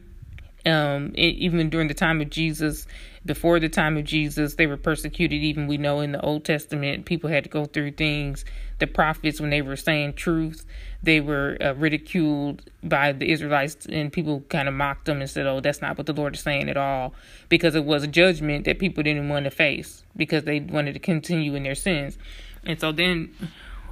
um, 0.65 1.11
even 1.15 1.69
during 1.69 1.88
the 1.88 1.94
time 1.94 2.21
of 2.21 2.29
Jesus, 2.29 2.88
before 3.25 3.59
the 3.59 3.69
time 3.69 3.97
of 3.97 4.05
Jesus, 4.05 4.55
they 4.55 4.67
were 4.67 4.77
persecuted. 4.77 5.41
Even 5.44 5.67
we 5.67 5.77
know 5.77 5.99
in 5.99 6.13
the 6.13 6.21
Old 6.21 6.45
Testament, 6.45 7.05
people 7.05 7.29
had 7.29 7.44
to 7.44 7.49
go 7.49 7.65
through 7.65 7.91
things. 7.91 8.45
The 8.79 8.88
prophets, 8.88 9.39
when 9.39 9.49
they 9.49 9.61
were 9.61 9.75
saying 9.75 10.13
truth, 10.13 10.65
they 11.03 11.19
were 11.19 11.57
uh, 11.61 11.73
ridiculed 11.75 12.63
by 12.83 13.11
the 13.11 13.31
Israelites, 13.31 13.85
and 13.85 14.11
people 14.11 14.41
kind 14.49 14.67
of 14.67 14.73
mocked 14.73 15.05
them 15.05 15.19
and 15.19 15.29
said, 15.29 15.45
"Oh, 15.45 15.59
that's 15.59 15.81
not 15.81 15.97
what 15.97 16.07
the 16.07 16.13
Lord 16.13 16.35
is 16.35 16.41
saying 16.41 16.69
at 16.69 16.77
all," 16.77 17.13
because 17.49 17.75
it 17.75 17.85
was 17.85 18.03
a 18.03 18.07
judgment 18.07 18.65
that 18.65 18.79
people 18.79 19.03
didn't 19.03 19.29
want 19.29 19.45
to 19.45 19.51
face 19.51 20.03
because 20.15 20.44
they 20.44 20.59
wanted 20.59 20.94
to 20.94 20.99
continue 20.99 21.53
in 21.55 21.63
their 21.63 21.75
sins. 21.75 22.17
And 22.65 22.79
so 22.79 22.91
then 22.91 23.33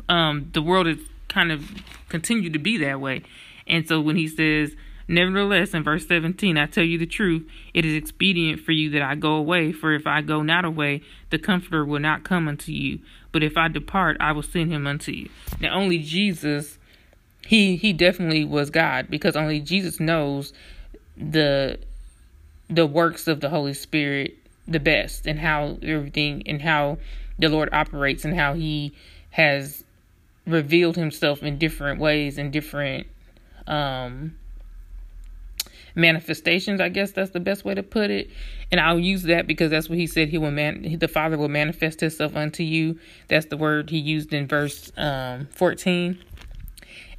um, 0.10 0.50
the 0.54 0.62
world 0.62 0.88
has 0.88 0.98
kind 1.28 1.52
of 1.52 1.70
continued 2.10 2.54
to 2.54 2.60
be 2.60 2.78
that 2.78 3.00
way. 3.00 3.22
And 3.68 3.88
so 3.88 4.00
when 4.02 4.16
he 4.16 4.28
says, 4.28 4.76
Nevertheless, 5.08 5.74
in 5.74 5.84
verse 5.84 6.08
17, 6.08 6.58
I 6.58 6.66
tell 6.66 6.84
you 6.84 6.98
the 6.98 7.06
truth, 7.06 7.48
it 7.74 7.86
is 7.86 7.94
expedient 7.94 8.62
for 8.62 8.72
you 8.72 8.90
that 8.92 9.04
I 9.04 9.14
go 9.14 9.34
away, 9.34 9.72
for 9.72 9.94
if 9.94 10.08
I 10.08 10.22
go 10.22 10.42
not 10.42 10.66
away, 10.66 11.02
the 11.30 11.38
Comforter 11.38 11.86
will 11.86 12.00
not 12.00 12.24
come 12.24 12.48
unto 12.48 12.72
you. 12.72 13.00
But 13.32 13.44
if 13.44 13.56
I 13.56 13.68
depart, 13.68 14.18
I 14.20 14.32
will 14.32 14.42
send 14.42 14.72
him 14.72 14.88
unto 14.88 15.12
you. 15.12 15.30
Now, 15.60 15.76
only 15.76 16.00
Jesus, 16.00 16.80
he 17.46 17.76
he 17.76 17.94
definitely 17.94 18.46
was 18.46 18.72
God, 18.72 19.08
because 19.10 19.36
only 19.36 19.60
Jesus 19.60 20.00
knows 20.00 20.54
the 21.16 21.78
the 22.68 22.88
works 22.88 23.28
of 23.28 23.42
the 23.42 23.50
Holy 23.50 23.74
Spirit 23.74 24.36
the 24.68 24.80
best, 24.80 25.28
and 25.28 25.40
how 25.40 25.78
everything, 25.84 26.42
and 26.48 26.64
how 26.64 26.98
the 27.38 27.50
Lord 27.50 27.70
operates, 27.72 28.26
and 28.26 28.36
how 28.36 28.54
He 28.56 28.94
has 29.32 29.84
revealed 30.48 30.96
himself 30.96 31.44
in 31.44 31.58
different 31.58 32.00
ways 32.00 32.38
and 32.38 32.52
different 32.54 33.08
um 33.68 34.36
manifestations 35.98 36.82
i 36.82 36.90
guess 36.90 37.12
that's 37.12 37.32
the 37.32 37.40
best 37.40 37.64
way 37.64 37.74
to 37.74 37.84
put 37.84 38.10
it. 38.12 38.30
And 38.72 38.82
i'll 38.82 39.00
use 39.00 39.24
that 39.24 39.48
because 39.48 39.72
that's 39.72 39.90
what 39.90 39.98
he 39.98 40.08
said 40.08 40.30
he 40.30 40.38
will 40.38 40.52
man 40.52 40.98
the 41.00 41.08
father 41.08 41.38
will 41.38 41.50
manifest 41.50 42.02
himself 42.02 42.36
unto 42.36 42.64
you. 42.64 43.00
That's 43.28 43.46
the 43.46 43.58
word 43.58 43.90
he 43.90 43.98
used 43.98 44.34
in 44.34 44.48
verse 44.48 44.92
um 44.98 45.48
14 45.52 46.18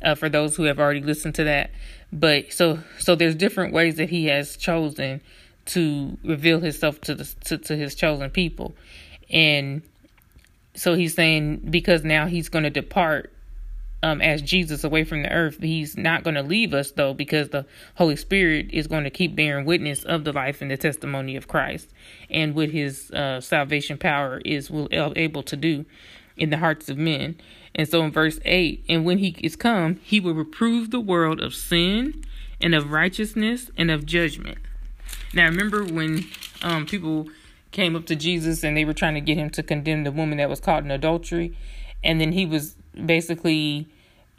uh, 0.03 0.15
for 0.15 0.29
those 0.29 0.57
who 0.57 0.65
have 0.65 0.79
already 0.79 1.01
listened 1.01 1.35
to 1.37 1.45
that. 1.45 1.71
But 2.13 2.53
so 2.53 2.81
so 2.99 3.15
there's 3.15 3.35
different 3.35 3.73
ways 3.73 3.97
that 3.97 4.11
he 4.11 4.27
has 4.27 4.57
chosen 4.57 5.21
to 5.67 6.17
reveal 6.25 6.61
himself 6.61 7.01
to 7.03 7.15
the 7.15 7.25
to, 7.45 7.59
to 7.59 7.77
his 7.77 7.95
chosen 7.95 8.31
people. 8.31 8.75
And 9.31 9.83
so 10.75 10.95
he's 10.95 11.15
saying 11.15 11.69
because 11.71 12.05
now 12.05 12.27
he's 12.27 12.49
going 12.49 12.65
to 12.65 12.71
depart 12.71 13.33
um, 14.03 14.21
as 14.21 14.43
Jesus 14.43 14.85
away 14.85 15.05
from 15.05 15.23
the 15.23 15.33
earth, 15.33 15.59
he's 15.61 15.97
not 15.97 16.23
going 16.23 16.35
to 16.35 16.43
leave 16.43 16.75
us 16.75 16.91
though, 16.91 17.15
because 17.15 17.49
the 17.49 17.67
Holy 17.97 18.17
Spirit 18.17 18.69
is 18.71 18.87
going 18.87 19.05
to 19.05 19.11
keep 19.11 19.35
bearing 19.35 19.65
witness 19.65 20.05
of 20.05 20.25
the 20.25 20.33
life 20.33 20.61
and 20.61 20.71
the 20.71 20.77
testimony 20.77 21.37
of 21.37 21.49
Christ, 21.49 21.93
and 22.31 22.55
what 22.55 22.71
His 22.71 23.11
uh, 23.11 23.41
salvation 23.41 23.99
power 23.99 24.41
is 24.45 24.71
will 24.71 24.89
able 24.93 25.43
to 25.43 25.57
do 25.57 25.85
in 26.37 26.51
the 26.51 26.59
hearts 26.59 26.89
of 26.89 26.99
men. 26.99 27.37
And 27.75 27.89
so 27.89 28.03
in 28.03 28.11
verse 28.11 28.39
eight, 28.45 28.85
and 28.89 29.05
when 29.05 29.19
He 29.19 29.37
is 29.41 29.57
come, 29.57 30.01
He 30.03 30.21
will 30.21 30.35
reprove 30.35 30.91
the 30.91 31.01
world 31.01 31.41
of 31.41 31.55
sin 31.55 32.25
and 32.61 32.75
of 32.75 32.91
righteousness 32.91 33.71
and 33.77 33.91
of 33.91 34.07
judgment. 34.07 34.59
Now 35.35 35.47
remember 35.47 35.85
when 35.85 36.25
um, 36.63 36.87
people 36.87 37.29
came 37.73 37.95
up 37.95 38.07
to 38.07 38.17
Jesus 38.17 38.65
and 38.65 38.77
they 38.77 38.85
were 38.85 38.95
trying 38.95 39.15
to 39.15 39.21
get 39.21 39.37
him 39.37 39.51
to 39.51 39.63
condemn 39.63 40.05
the 40.05 40.11
woman 40.11 40.39
that 40.39 40.49
was 40.49 40.61
caught 40.61 40.83
in 40.83 40.91
adultery. 40.91 41.57
And 42.03 42.21
then 42.21 42.33
he 42.33 42.47
was 42.47 42.77
basically 43.05 43.89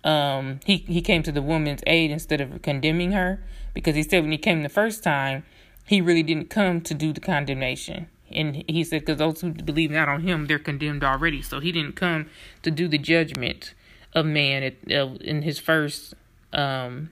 um, 0.04 0.60
he 0.66 0.78
he 0.78 1.02
came 1.02 1.24
to 1.24 1.32
the 1.32 1.42
woman's 1.42 1.82
aid 1.88 2.12
instead 2.12 2.42
of 2.42 2.62
condemning 2.62 3.12
her 3.12 3.44
because 3.74 3.96
he 3.96 4.04
said 4.04 4.24
when 4.24 4.32
he 4.32 4.38
came 4.38 4.64
the 4.64 4.70
first 4.70 5.04
time 5.04 5.44
he 5.86 6.02
really 6.02 6.24
didn't 6.24 6.50
come 6.50 6.82
to 6.82 6.94
do 6.94 7.14
the 7.14 7.20
condemnation 7.20 8.08
and 8.32 8.64
he 8.68 8.84
said 8.84 9.02
because 9.02 9.18
those 9.18 9.42
who 9.42 9.52
believe 9.52 9.92
not 9.92 10.10
on 10.10 10.22
him 10.22 10.48
they're 10.48 10.60
condemned 10.60 11.04
already 11.04 11.42
so 11.42 11.60
he 11.60 11.72
didn't 11.72 11.96
come 11.96 12.28
to 12.62 12.72
do 12.72 12.88
the 12.88 12.98
judgment 12.98 13.74
of 14.14 14.26
man 14.26 14.64
at, 14.64 14.76
uh, 14.92 15.14
in 15.22 15.42
his 15.42 15.60
first 15.60 16.14
um 16.54 17.10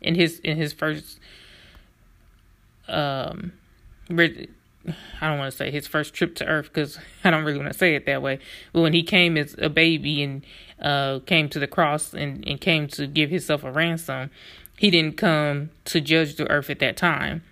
in 0.00 0.14
his 0.14 0.38
in 0.40 0.56
his 0.56 0.72
first 0.72 1.18
um 2.88 3.52
I 5.20 5.28
don't 5.28 5.38
want 5.38 5.50
to 5.50 5.56
say 5.56 5.70
his 5.70 5.86
first 5.86 6.14
trip 6.14 6.34
to 6.36 6.46
earth 6.46 6.66
because 6.72 6.98
I 7.24 7.30
don't 7.30 7.44
really 7.44 7.58
want 7.58 7.72
to 7.72 7.78
say 7.78 7.94
it 7.94 8.06
that 8.06 8.22
way. 8.22 8.38
But 8.72 8.80
when 8.80 8.92
he 8.92 9.02
came 9.02 9.36
as 9.36 9.54
a 9.58 9.68
baby 9.68 10.22
and 10.22 10.44
uh, 10.80 11.20
came 11.26 11.48
to 11.50 11.58
the 11.58 11.66
cross 11.66 12.14
and, 12.14 12.46
and 12.46 12.60
came 12.60 12.88
to 12.88 13.06
give 13.06 13.30
himself 13.30 13.64
a 13.64 13.70
ransom, 13.70 14.30
he 14.78 14.90
didn't 14.90 15.16
come 15.16 15.70
to 15.86 16.00
judge 16.00 16.36
the 16.36 16.50
earth 16.50 16.70
at 16.70 16.78
that 16.78 16.96
time. 16.96 17.42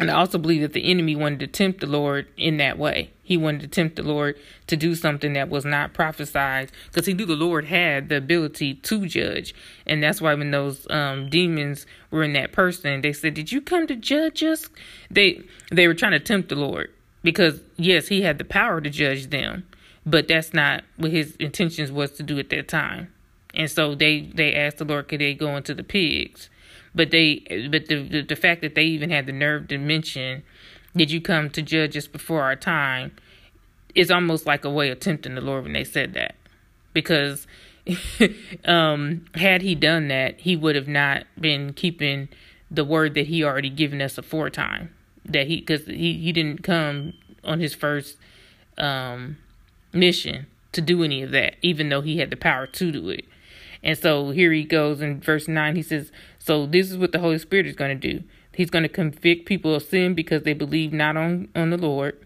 And 0.00 0.10
I 0.10 0.14
also 0.14 0.38
believe 0.38 0.62
that 0.62 0.72
the 0.72 0.90
enemy 0.90 1.14
wanted 1.14 1.38
to 1.40 1.46
tempt 1.46 1.80
the 1.80 1.86
Lord 1.86 2.26
in 2.36 2.56
that 2.56 2.78
way. 2.78 3.10
He 3.22 3.36
wanted 3.36 3.60
to 3.60 3.68
tempt 3.68 3.94
the 3.94 4.02
Lord 4.02 4.36
to 4.66 4.76
do 4.76 4.96
something 4.96 5.34
that 5.34 5.48
was 5.48 5.64
not 5.64 5.94
prophesied 5.94 6.72
because 6.86 7.06
he 7.06 7.14
knew 7.14 7.26
the 7.26 7.36
Lord 7.36 7.66
had 7.66 8.08
the 8.08 8.16
ability 8.16 8.74
to 8.74 9.06
judge. 9.06 9.54
And 9.86 10.02
that's 10.02 10.20
why 10.20 10.34
when 10.34 10.50
those 10.50 10.86
um, 10.90 11.30
demons 11.30 11.86
were 12.10 12.24
in 12.24 12.32
that 12.32 12.50
person, 12.50 13.02
they 13.02 13.12
said, 13.12 13.34
Did 13.34 13.52
you 13.52 13.60
come 13.60 13.86
to 13.86 13.94
judge 13.94 14.42
us? 14.42 14.68
They 15.10 15.42
they 15.70 15.86
were 15.86 15.94
trying 15.94 16.12
to 16.12 16.20
tempt 16.20 16.48
the 16.48 16.56
Lord 16.56 16.92
because 17.22 17.60
yes, 17.76 18.08
he 18.08 18.22
had 18.22 18.38
the 18.38 18.44
power 18.44 18.80
to 18.80 18.90
judge 18.90 19.30
them, 19.30 19.64
but 20.06 20.28
that's 20.28 20.52
not 20.52 20.84
what 20.96 21.10
his 21.10 21.36
intentions 21.36 21.90
was 21.90 22.12
to 22.12 22.22
do 22.22 22.38
at 22.38 22.50
that 22.50 22.68
time. 22.68 23.12
And 23.54 23.70
so 23.70 23.94
they 23.94 24.30
they 24.34 24.54
asked 24.54 24.78
the 24.78 24.84
Lord, 24.84 25.08
could 25.08 25.20
they 25.20 25.34
go 25.34 25.56
into 25.56 25.74
the 25.74 25.84
pigs? 25.84 26.50
But 26.94 27.10
they, 27.10 27.68
but 27.70 27.86
the, 27.86 28.06
the, 28.08 28.22
the 28.22 28.36
fact 28.36 28.60
that 28.62 28.74
they 28.74 28.84
even 28.84 29.10
had 29.10 29.26
the 29.26 29.32
nerve 29.32 29.68
to 29.68 29.78
mention, 29.78 30.42
"Did 30.94 31.10
you 31.10 31.20
come 31.20 31.50
to 31.50 31.62
judge 31.62 31.96
us 31.96 32.06
before 32.06 32.42
our 32.42 32.56
time?" 32.56 33.12
is 33.94 34.10
almost 34.10 34.44
like 34.44 34.64
a 34.64 34.70
way 34.70 34.90
of 34.90 34.98
tempting 34.98 35.36
the 35.36 35.40
Lord 35.40 35.64
when 35.64 35.72
they 35.72 35.84
said 35.84 36.14
that, 36.14 36.34
because 36.92 37.46
um, 38.64 39.24
had 39.34 39.62
he 39.62 39.74
done 39.74 40.08
that, 40.08 40.40
he 40.40 40.56
would 40.56 40.74
have 40.74 40.88
not 40.88 41.24
been 41.40 41.72
keeping 41.72 42.28
the 42.70 42.84
word 42.84 43.14
that 43.14 43.26
he 43.26 43.44
already 43.44 43.70
given 43.70 44.02
us 44.02 44.18
aforetime. 44.18 44.90
That 45.24 45.46
he, 45.46 45.60
because 45.60 45.86
he 45.86 46.14
he 46.18 46.32
didn't 46.32 46.62
come 46.62 47.14
on 47.44 47.60
his 47.60 47.74
first 47.74 48.18
um, 48.78 49.36
mission 49.94 50.46
to 50.72 50.80
do 50.80 51.02
any 51.02 51.22
of 51.22 51.30
that, 51.30 51.56
even 51.62 51.88
though 51.88 52.00
he 52.02 52.18
had 52.18 52.30
the 52.30 52.36
power 52.36 52.66
to 52.66 52.92
do 52.92 53.08
it. 53.08 53.24
And 53.82 53.98
so 53.98 54.30
here 54.30 54.52
he 54.52 54.64
goes 54.64 55.00
in 55.00 55.20
verse 55.20 55.46
9. 55.46 55.76
He 55.76 55.82
says, 55.82 56.10
So 56.38 56.66
this 56.66 56.90
is 56.90 56.96
what 56.96 57.12
the 57.12 57.18
Holy 57.18 57.38
Spirit 57.38 57.66
is 57.66 57.76
going 57.76 57.98
to 57.98 58.12
do. 58.12 58.24
He's 58.54 58.70
going 58.70 58.82
to 58.82 58.88
convict 58.88 59.46
people 59.46 59.74
of 59.74 59.82
sin 59.82 60.14
because 60.14 60.42
they 60.42 60.54
believe 60.54 60.92
not 60.92 61.16
on, 61.16 61.48
on 61.54 61.70
the 61.70 61.76
Lord. 61.76 62.18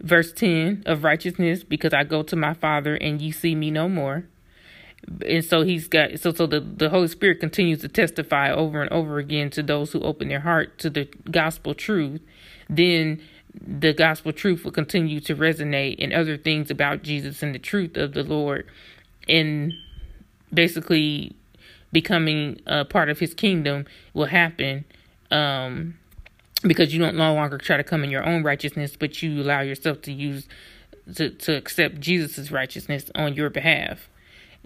Verse 0.00 0.32
10 0.32 0.84
of 0.86 1.04
righteousness, 1.04 1.64
because 1.64 1.94
I 1.94 2.04
go 2.04 2.22
to 2.22 2.36
my 2.36 2.54
Father 2.54 2.94
and 2.94 3.20
ye 3.20 3.30
see 3.30 3.54
me 3.54 3.70
no 3.70 3.88
more. 3.88 4.26
And 5.26 5.44
so 5.44 5.62
he's 5.62 5.88
got 5.88 6.18
so 6.18 6.32
so 6.32 6.46
the, 6.46 6.60
the 6.60 6.90
Holy 6.90 7.08
Spirit 7.08 7.38
continues 7.38 7.80
to 7.82 7.88
testify 7.88 8.50
over 8.50 8.82
and 8.82 8.90
over 8.92 9.18
again 9.18 9.50
to 9.50 9.62
those 9.62 9.92
who 9.92 10.00
open 10.00 10.28
their 10.28 10.40
heart 10.40 10.78
to 10.78 10.90
the 10.90 11.08
gospel 11.30 11.74
truth. 11.74 12.20
Then 12.68 13.22
the 13.60 13.92
gospel 13.92 14.32
truth 14.32 14.64
will 14.64 14.72
continue 14.72 15.20
to 15.20 15.34
resonate 15.34 15.96
and 15.98 16.12
other 16.12 16.36
things 16.36 16.70
about 16.70 17.02
Jesus 17.02 17.42
and 17.42 17.54
the 17.54 17.58
truth 17.58 17.96
of 17.96 18.12
the 18.12 18.22
Lord. 18.22 18.66
And 19.28 19.72
basically 20.52 21.34
becoming 21.92 22.60
a 22.66 22.84
part 22.84 23.08
of 23.08 23.18
his 23.18 23.34
kingdom 23.34 23.86
will 24.14 24.26
happen 24.26 24.84
um, 25.30 25.98
because 26.62 26.92
you 26.92 27.00
don't 27.00 27.16
no 27.16 27.34
longer 27.34 27.58
try 27.58 27.76
to 27.76 27.84
come 27.84 28.04
in 28.04 28.10
your 28.10 28.24
own 28.24 28.42
righteousness, 28.42 28.96
but 28.98 29.22
you 29.22 29.40
allow 29.40 29.60
yourself 29.60 30.02
to 30.02 30.12
use 30.12 30.48
to, 31.14 31.30
to 31.30 31.56
accept 31.56 32.00
Jesus's 32.00 32.50
righteousness 32.50 33.10
on 33.14 33.34
your 33.34 33.48
behalf. 33.48 34.08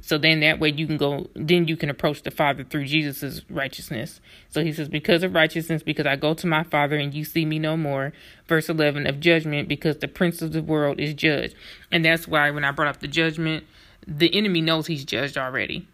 So 0.02 0.18
then 0.18 0.40
that 0.40 0.58
way 0.58 0.70
you 0.70 0.86
can 0.86 0.96
go, 0.96 1.28
then 1.34 1.68
you 1.68 1.76
can 1.76 1.90
approach 1.90 2.22
the 2.22 2.30
Father 2.30 2.64
through 2.64 2.86
Jesus's 2.86 3.42
righteousness. 3.50 4.20
So 4.48 4.64
he 4.64 4.72
says, 4.72 4.88
Because 4.88 5.22
of 5.22 5.34
righteousness, 5.34 5.82
because 5.82 6.06
I 6.06 6.16
go 6.16 6.34
to 6.34 6.46
my 6.46 6.62
Father 6.62 6.96
and 6.96 7.12
you 7.12 7.24
see 7.24 7.44
me 7.44 7.58
no 7.58 7.76
more. 7.76 8.12
Verse 8.46 8.68
11 8.68 9.06
of 9.06 9.20
judgment, 9.20 9.68
because 9.68 9.98
the 9.98 10.08
prince 10.08 10.42
of 10.42 10.52
the 10.52 10.62
world 10.62 10.98
is 10.98 11.14
judged. 11.14 11.54
And 11.92 12.04
that's 12.04 12.26
why 12.26 12.50
when 12.50 12.64
I 12.64 12.72
brought 12.72 12.88
up 12.88 13.00
the 13.00 13.08
judgment, 13.08 13.64
the 14.06 14.34
enemy 14.34 14.60
knows 14.60 14.86
he's 14.86 15.04
judged 15.04 15.36
already. 15.36 15.86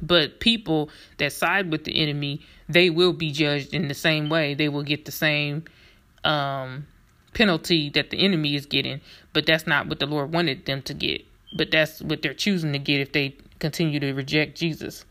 But 0.00 0.40
people 0.40 0.90
that 1.18 1.32
side 1.32 1.70
with 1.70 1.84
the 1.84 2.00
enemy, 2.00 2.40
they 2.68 2.90
will 2.90 3.12
be 3.12 3.30
judged 3.32 3.74
in 3.74 3.88
the 3.88 3.94
same 3.94 4.28
way. 4.28 4.54
They 4.54 4.68
will 4.68 4.82
get 4.82 5.04
the 5.04 5.12
same 5.12 5.64
um, 6.24 6.86
penalty 7.34 7.90
that 7.90 8.10
the 8.10 8.18
enemy 8.18 8.54
is 8.54 8.66
getting. 8.66 9.00
But 9.32 9.46
that's 9.46 9.66
not 9.66 9.88
what 9.88 10.00
the 10.00 10.06
Lord 10.06 10.32
wanted 10.32 10.66
them 10.66 10.82
to 10.82 10.94
get. 10.94 11.24
But 11.54 11.70
that's 11.70 12.00
what 12.00 12.22
they're 12.22 12.34
choosing 12.34 12.72
to 12.72 12.78
get 12.78 13.00
if 13.00 13.12
they 13.12 13.36
continue 13.58 14.00
to 14.00 14.12
reject 14.12 14.56
Jesus. 14.56 15.04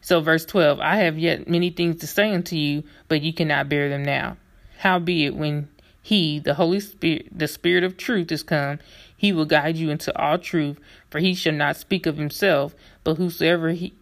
So, 0.00 0.20
verse 0.20 0.44
12 0.46 0.80
I 0.80 0.96
have 0.96 1.18
yet 1.18 1.48
many 1.48 1.70
things 1.70 2.00
to 2.00 2.06
say 2.06 2.32
unto 2.32 2.56
you, 2.56 2.84
but 3.08 3.22
you 3.22 3.32
cannot 3.32 3.68
bear 3.68 3.88
them 3.88 4.04
now. 4.04 4.36
Howbeit, 4.78 5.34
when 5.34 5.68
he, 6.02 6.38
the 6.38 6.54
Holy 6.54 6.80
Spirit, 6.80 7.26
the 7.30 7.48
Spirit 7.48 7.84
of 7.84 7.96
truth, 7.96 8.32
is 8.32 8.42
come, 8.42 8.78
he 9.14 9.32
will 9.32 9.44
guide 9.44 9.76
you 9.76 9.90
into 9.90 10.16
all 10.18 10.38
truth, 10.38 10.78
for 11.10 11.18
he 11.18 11.34
shall 11.34 11.52
not 11.52 11.76
speak 11.76 12.06
of 12.06 12.16
himself, 12.16 12.74
but 13.04 13.16
whosoever 13.16 13.70
he 13.70 13.92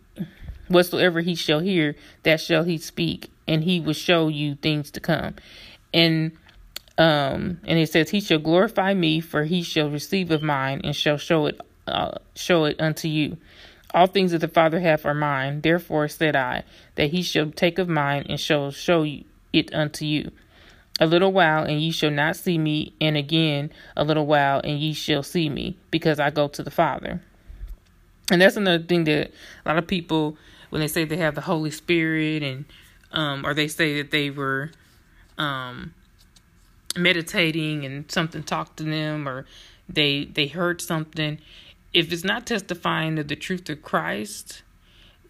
whatsoever 0.69 1.21
he 1.21 1.35
shall 1.35 1.61
hear, 1.61 1.97
that 2.23 2.41
shall 2.41 2.63
he 2.63 2.79
speak, 2.79 3.31
and 3.49 3.65
he 3.65 3.81
will 3.81 3.95
show 3.95 4.29
you 4.29 4.55
things 4.57 4.91
to 4.93 5.01
come. 5.01 5.35
And 5.93 6.33
um 6.97 7.61
and 7.65 7.79
it 7.79 7.91
says 7.91 8.11
he 8.11 8.21
shall 8.21 8.39
glorify 8.39 8.95
me, 8.95 9.21
for 9.21 9.45
he 9.45 9.63
shall 9.63 9.91
receive 9.91 10.31
of 10.31 10.43
mine 10.43 10.81
and 10.85 10.95
shall 10.95 11.19
show 11.19 11.47
it 11.47 11.61
uh, 11.89 12.19
show 12.35 12.65
it 12.65 12.81
unto 12.81 13.09
you. 13.09 13.37
All 13.95 14.07
things 14.07 14.33
that 14.33 14.39
the 14.39 14.49
Father 14.49 14.81
hath 14.81 15.07
are 15.07 15.15
mine. 15.15 15.63
Therefore 15.63 16.09
said 16.09 16.37
I 16.37 16.65
that 16.97 17.11
he 17.11 17.23
shall 17.23 17.51
take 17.51 17.79
of 17.79 17.89
mine 17.89 18.27
and 18.29 18.39
shall 18.39 18.71
show 18.71 19.07
it 19.53 19.75
unto 19.75 20.05
you. 20.05 20.31
A 21.01 21.07
little 21.07 21.33
while, 21.33 21.63
and 21.63 21.81
ye 21.81 21.93
shall 21.93 22.11
not 22.11 22.37
see 22.37 22.59
me, 22.59 22.93
and 23.01 23.17
again 23.17 23.71
a 23.97 24.05
little 24.05 24.27
while, 24.27 24.61
and 24.65 24.81
ye 24.81 24.93
shall 24.93 25.23
see 25.23 25.49
me, 25.49 25.77
because 25.93 26.19
I 26.19 26.31
go 26.31 26.49
to 26.49 26.63
the 26.63 26.73
Father. 26.73 27.23
And 28.31 28.43
that's 28.43 28.57
another 28.57 28.83
thing 28.83 29.05
that 29.05 29.31
a 29.65 29.69
lot 29.69 29.79
of 29.79 29.87
people, 29.87 30.37
when 30.71 30.81
they 30.81 30.89
say 30.89 31.05
they 31.05 31.17
have 31.17 31.37
the 31.37 31.43
Holy 31.43 31.71
Spirit, 31.71 32.43
and 32.43 32.65
um, 33.13 33.47
or 33.47 33.55
they 33.55 33.69
say 33.69 34.03
that 34.03 34.11
they 34.11 34.29
were 34.29 34.71
um, 35.39 35.95
meditating 36.97 37.87
and 37.87 38.11
something 38.11 38.43
talked 38.43 38.77
to 38.79 38.85
them, 38.85 39.29
or 39.29 39.47
they 39.89 40.25
they 40.25 40.49
heard 40.49 40.81
something. 40.81 41.39
If 41.95 42.13
it's 42.13 42.25
not 42.25 42.47
testifying 42.47 43.19
of 43.19 43.29
the 43.29 43.37
truth 43.37 43.69
of 43.71 43.83
Christ, 43.83 44.63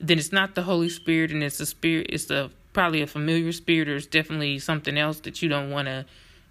then 0.00 0.18
it's 0.18 0.32
not 0.32 0.54
the 0.54 0.62
Holy 0.62 0.88
Spirit, 0.88 1.30
and 1.30 1.42
it's 1.42 1.58
the 1.58 1.66
Spirit. 1.66 2.06
It's 2.10 2.26
the 2.26 2.50
probably 2.72 3.02
a 3.02 3.06
familiar 3.08 3.50
spirit 3.50 3.88
or 3.88 3.96
it's 3.96 4.06
definitely 4.06 4.56
something 4.58 4.96
else 4.96 5.18
that 5.20 5.42
you 5.42 5.48
don't 5.48 5.70
want 5.70 5.86
to 5.86 6.04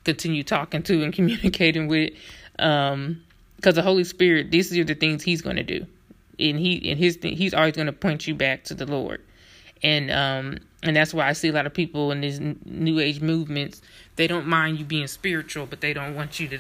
continue 0.04 0.44
talking 0.44 0.84
to 0.84 1.02
and 1.04 1.14
communicating 1.20 1.88
with. 1.88 2.14
Um 2.60 3.24
because 3.56 3.76
the 3.76 3.82
holy 3.82 4.04
spirit 4.04 4.52
these 4.52 4.78
are 4.78 4.84
the 4.84 4.94
things 4.94 5.24
he's 5.24 5.42
going 5.42 5.56
to 5.56 5.64
do. 5.64 5.86
And 6.38 6.60
he 6.60 6.92
and 6.92 7.00
his 7.00 7.18
he's 7.22 7.54
always 7.54 7.76
going 7.76 7.86
to 7.86 7.94
point 7.94 8.28
you 8.28 8.36
back 8.36 8.66
to 8.66 8.74
the 8.74 8.86
lord. 8.86 9.22
And 9.82 10.12
um 10.12 10.58
and 10.84 10.96
that's 10.96 11.14
why 11.14 11.28
i 11.28 11.34
see 11.34 11.48
a 11.48 11.54
lot 11.54 11.66
of 11.66 11.74
people 11.74 12.12
in 12.12 12.22
these 12.22 12.40
new 12.40 13.00
age 13.00 13.22
movements 13.22 13.82
they 14.16 14.28
don't 14.28 14.48
mind 14.48 14.80
you 14.80 14.86
being 14.86 15.08
spiritual 15.08 15.66
but 15.66 15.82
they 15.82 15.94
don't 15.94 16.16
want 16.16 16.40
you 16.40 16.48
to 16.48 16.60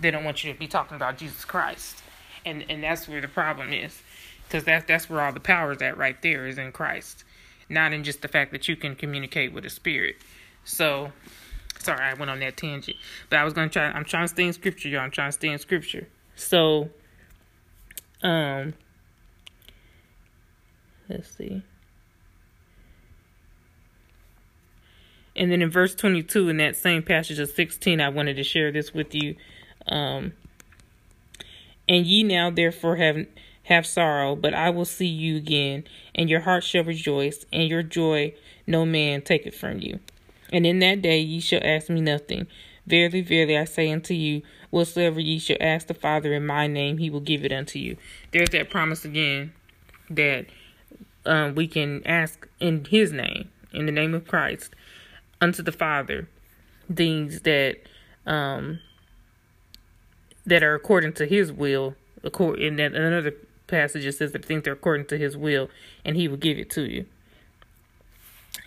they 0.00 0.10
don't 0.10 0.24
want 0.24 0.44
you 0.44 0.52
to 0.52 0.58
be 0.58 0.66
talking 0.68 0.96
about 0.96 1.18
jesus 1.18 1.44
christ 1.44 2.02
and 2.44 2.64
and 2.68 2.82
that's 2.82 3.08
where 3.08 3.20
the 3.20 3.28
problem 3.28 3.72
is 3.72 4.02
because 4.46 4.64
that's 4.64 4.86
that's 4.86 5.08
where 5.08 5.20
all 5.20 5.32
the 5.32 5.40
power 5.40 5.72
is 5.72 5.82
at 5.82 5.96
right 5.96 6.20
there 6.22 6.46
is 6.46 6.58
in 6.58 6.72
christ 6.72 7.24
not 7.70 7.92
in 7.92 8.04
just 8.04 8.20
the 8.20 8.28
fact 8.28 8.52
that 8.52 8.68
you 8.68 8.76
can 8.76 8.96
communicate 8.96 9.52
with 9.52 9.64
a 9.64 9.70
spirit. 9.70 10.16
So, 10.64 11.12
sorry, 11.78 12.04
I 12.04 12.14
went 12.14 12.30
on 12.30 12.40
that 12.40 12.56
tangent, 12.56 12.96
but 13.30 13.38
I 13.38 13.44
was 13.44 13.54
gonna 13.54 13.70
try. 13.70 13.84
I'm 13.84 14.04
trying 14.04 14.24
to 14.24 14.28
stay 14.28 14.44
in 14.44 14.52
scripture, 14.52 14.88
y'all. 14.88 15.00
I'm 15.00 15.10
trying 15.10 15.28
to 15.28 15.32
stay 15.32 15.48
in 15.48 15.58
scripture. 15.58 16.08
So, 16.34 16.90
um, 18.22 18.74
let's 21.08 21.30
see. 21.30 21.62
And 25.36 25.50
then 25.50 25.62
in 25.62 25.70
verse 25.70 25.94
22, 25.94 26.48
in 26.48 26.56
that 26.56 26.76
same 26.76 27.02
passage 27.02 27.38
of 27.38 27.48
16, 27.48 28.00
I 28.00 28.08
wanted 28.08 28.34
to 28.36 28.42
share 28.42 28.72
this 28.72 28.92
with 28.92 29.14
you. 29.14 29.36
Um, 29.86 30.32
and 31.90 32.06
ye 32.06 32.22
now 32.22 32.48
therefore 32.48 32.96
have 32.96 33.26
have 33.64 33.84
sorrow, 33.84 34.34
but 34.34 34.54
I 34.54 34.70
will 34.70 34.84
see 34.84 35.06
you 35.06 35.36
again, 35.36 35.84
and 36.14 36.30
your 36.30 36.40
heart 36.40 36.64
shall 36.64 36.84
rejoice, 36.84 37.44
and 37.52 37.68
your 37.68 37.82
joy 37.82 38.32
no 38.66 38.86
man 38.86 39.22
take 39.22 39.44
it 39.44 39.54
from 39.54 39.80
you. 39.80 39.98
And 40.52 40.66
in 40.66 40.78
that 40.78 41.02
day 41.02 41.20
ye 41.20 41.40
shall 41.40 41.60
ask 41.62 41.90
me 41.90 42.00
nothing. 42.00 42.46
Verily, 42.86 43.20
verily, 43.20 43.58
I 43.58 43.64
say 43.64 43.90
unto 43.92 44.14
you, 44.14 44.42
whatsoever 44.70 45.20
ye 45.20 45.38
shall 45.38 45.58
ask 45.60 45.88
the 45.88 45.94
Father 45.94 46.32
in 46.32 46.46
my 46.46 46.66
name, 46.66 46.98
he 46.98 47.10
will 47.10 47.20
give 47.20 47.44
it 47.44 47.52
unto 47.52 47.78
you. 47.78 47.96
There's 48.32 48.50
that 48.50 48.70
promise 48.70 49.04
again 49.04 49.52
that 50.08 50.46
um, 51.26 51.54
we 51.54 51.68
can 51.68 52.04
ask 52.06 52.48
in 52.60 52.84
his 52.84 53.12
name, 53.12 53.50
in 53.72 53.86
the 53.86 53.92
name 53.92 54.14
of 54.14 54.26
Christ, 54.26 54.74
unto 55.40 55.62
the 55.62 55.72
Father, 55.72 56.28
things 56.92 57.42
that 57.42 57.76
um, 58.26 58.80
that 60.50 60.62
are 60.64 60.74
according 60.74 61.12
to 61.14 61.26
his 61.26 61.52
will, 61.52 61.94
according 62.22 62.76
that 62.76 62.92
another 62.92 63.32
passage 63.68 64.04
it 64.04 64.12
says 64.12 64.32
that 64.32 64.44
things 64.44 64.66
are 64.66 64.72
according 64.72 65.06
to 65.06 65.16
his 65.16 65.36
will 65.36 65.70
and 66.04 66.16
he 66.16 66.26
will 66.26 66.36
give 66.36 66.58
it 66.58 66.68
to 66.70 66.82
you. 66.82 67.06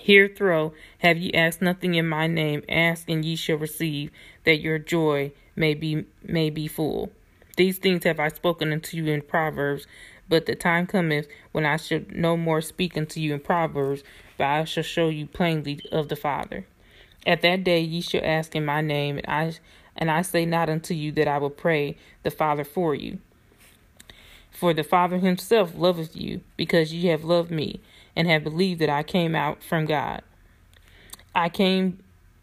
Herethrough 0.06 0.74
have 1.00 1.18
ye 1.18 1.34
asked 1.34 1.62
nothing 1.62 1.96
in 1.96 2.08
my 2.08 2.26
name, 2.26 2.64
ask 2.70 3.10
and 3.10 3.24
ye 3.24 3.36
shall 3.36 3.58
receive, 3.58 4.12
that 4.46 4.62
your 4.62 4.80
joy 4.80 5.34
may 5.56 5.74
be 5.74 6.06
may 6.24 6.50
be 6.50 6.68
full. 6.68 7.12
These 7.58 7.80
things 7.80 8.06
have 8.06 8.20
I 8.20 8.30
spoken 8.30 8.72
unto 8.72 8.96
you 8.98 9.08
in 9.08 9.22
Proverbs, 9.22 9.86
but 10.30 10.46
the 10.46 10.56
time 10.56 10.88
cometh 10.88 11.28
when 11.52 11.66
I 11.66 11.76
shall 11.76 12.02
no 12.10 12.38
more 12.38 12.62
speak 12.62 12.98
unto 12.98 13.20
you 13.20 13.34
in 13.34 13.42
Proverbs, 13.42 14.04
but 14.38 14.48
I 14.48 14.64
shall 14.64 14.84
show 14.84 15.10
you 15.10 15.28
plainly 15.28 15.82
of 15.92 16.08
the 16.08 16.16
Father. 16.16 16.66
At 17.26 17.42
that 17.42 17.64
day 17.66 17.82
ye 17.82 18.00
shall 18.02 18.24
ask 18.24 18.56
in 18.56 18.66
my 18.66 18.82
name, 18.82 19.18
and 19.18 19.28
I 19.28 19.54
and 19.96 20.10
I 20.10 20.22
say 20.22 20.46
not 20.46 20.70
unto 20.70 20.94
you 20.94 21.12
that 21.14 21.28
I 21.28 21.38
will 21.38 21.50
pray 21.50 21.98
the 22.24 22.32
Father 22.32 22.64
for 22.64 22.96
you. 22.96 23.20
For 24.52 24.74
the 24.74 24.84
Father 24.84 25.18
himself 25.18 25.74
loveth 25.76 26.16
you, 26.16 26.42
because 26.58 26.94
ye 26.94 27.08
have 27.08 27.24
loved 27.24 27.52
me 27.52 27.82
and 28.16 28.28
have 28.28 28.44
believed 28.44 28.80
that 28.82 28.90
I 28.90 29.04
came 29.04 29.36
out 29.36 29.64
from 29.64 29.86
God. 29.86 30.22
I 31.36 31.50
came 31.50 32.00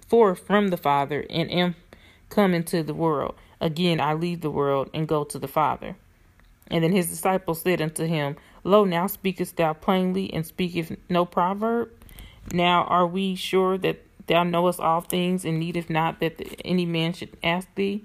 forth 0.09 0.41
from 0.47 0.69
the 0.69 0.77
Father 0.77 1.25
and 1.31 1.51
am 1.51 1.77
come 2.29 2.55
into 2.55 2.83
the 2.83 2.95
world. 2.95 3.35
Again, 3.61 4.01
I 4.01 4.15
leave 4.15 4.41
the 4.41 4.51
world 4.51 4.91
and 4.93 5.07
go 5.07 5.25
to 5.25 5.39
the 5.39 5.49
Father. 5.49 5.97
And 6.69 6.85
then 6.85 6.93
his 6.93 7.11
disciples 7.11 7.63
said 7.63 7.81
unto 7.81 8.07
him, 8.07 8.37
Lo, 8.65 8.85
now 8.85 9.07
speakest 9.07 9.57
thou 9.57 9.73
plainly, 9.73 10.33
and 10.33 10.47
speakest 10.47 10.93
no 11.09 11.25
proverb? 11.25 11.91
Now 12.53 12.85
are 12.85 13.07
we 13.07 13.35
sure 13.35 13.79
that 13.79 14.05
thou 14.31 14.45
knowest 14.45 14.79
all 14.79 15.01
things, 15.01 15.45
and 15.45 15.59
needeth 15.59 15.91
not 15.91 16.21
that 16.21 16.41
any 16.65 16.87
man 16.87 17.13
should 17.13 17.37
ask 17.43 17.67
thee? 17.75 18.05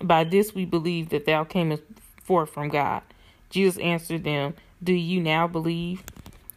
By 0.00 0.24
this 0.24 0.54
we 0.54 0.64
believe 0.64 1.10
that 1.10 1.26
thou 1.26 1.44
camest 1.44 1.82
forth 2.24 2.50
from 2.50 2.70
God. 2.70 3.02
Jesus 3.50 3.78
answered 3.78 4.24
them, 4.24 4.54
Do 4.82 4.94
you 4.94 5.20
now 5.20 5.46
believe? 5.46 6.02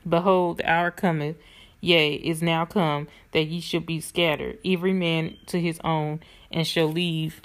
Behold, 0.07 0.59
the 0.59 0.71
hour 0.71 0.91
cometh, 0.91 1.35
yea, 1.81 2.13
is 2.13 2.41
now 2.41 2.63
come, 2.63 3.09
that 3.33 3.47
ye 3.47 3.59
shall 3.59 3.81
be 3.81 3.99
scattered, 3.99 4.57
every 4.63 4.93
man 4.93 5.35
to 5.47 5.59
his 5.59 5.79
own, 5.83 6.21
and 6.49 6.65
shall 6.65 6.87
leave 6.87 7.41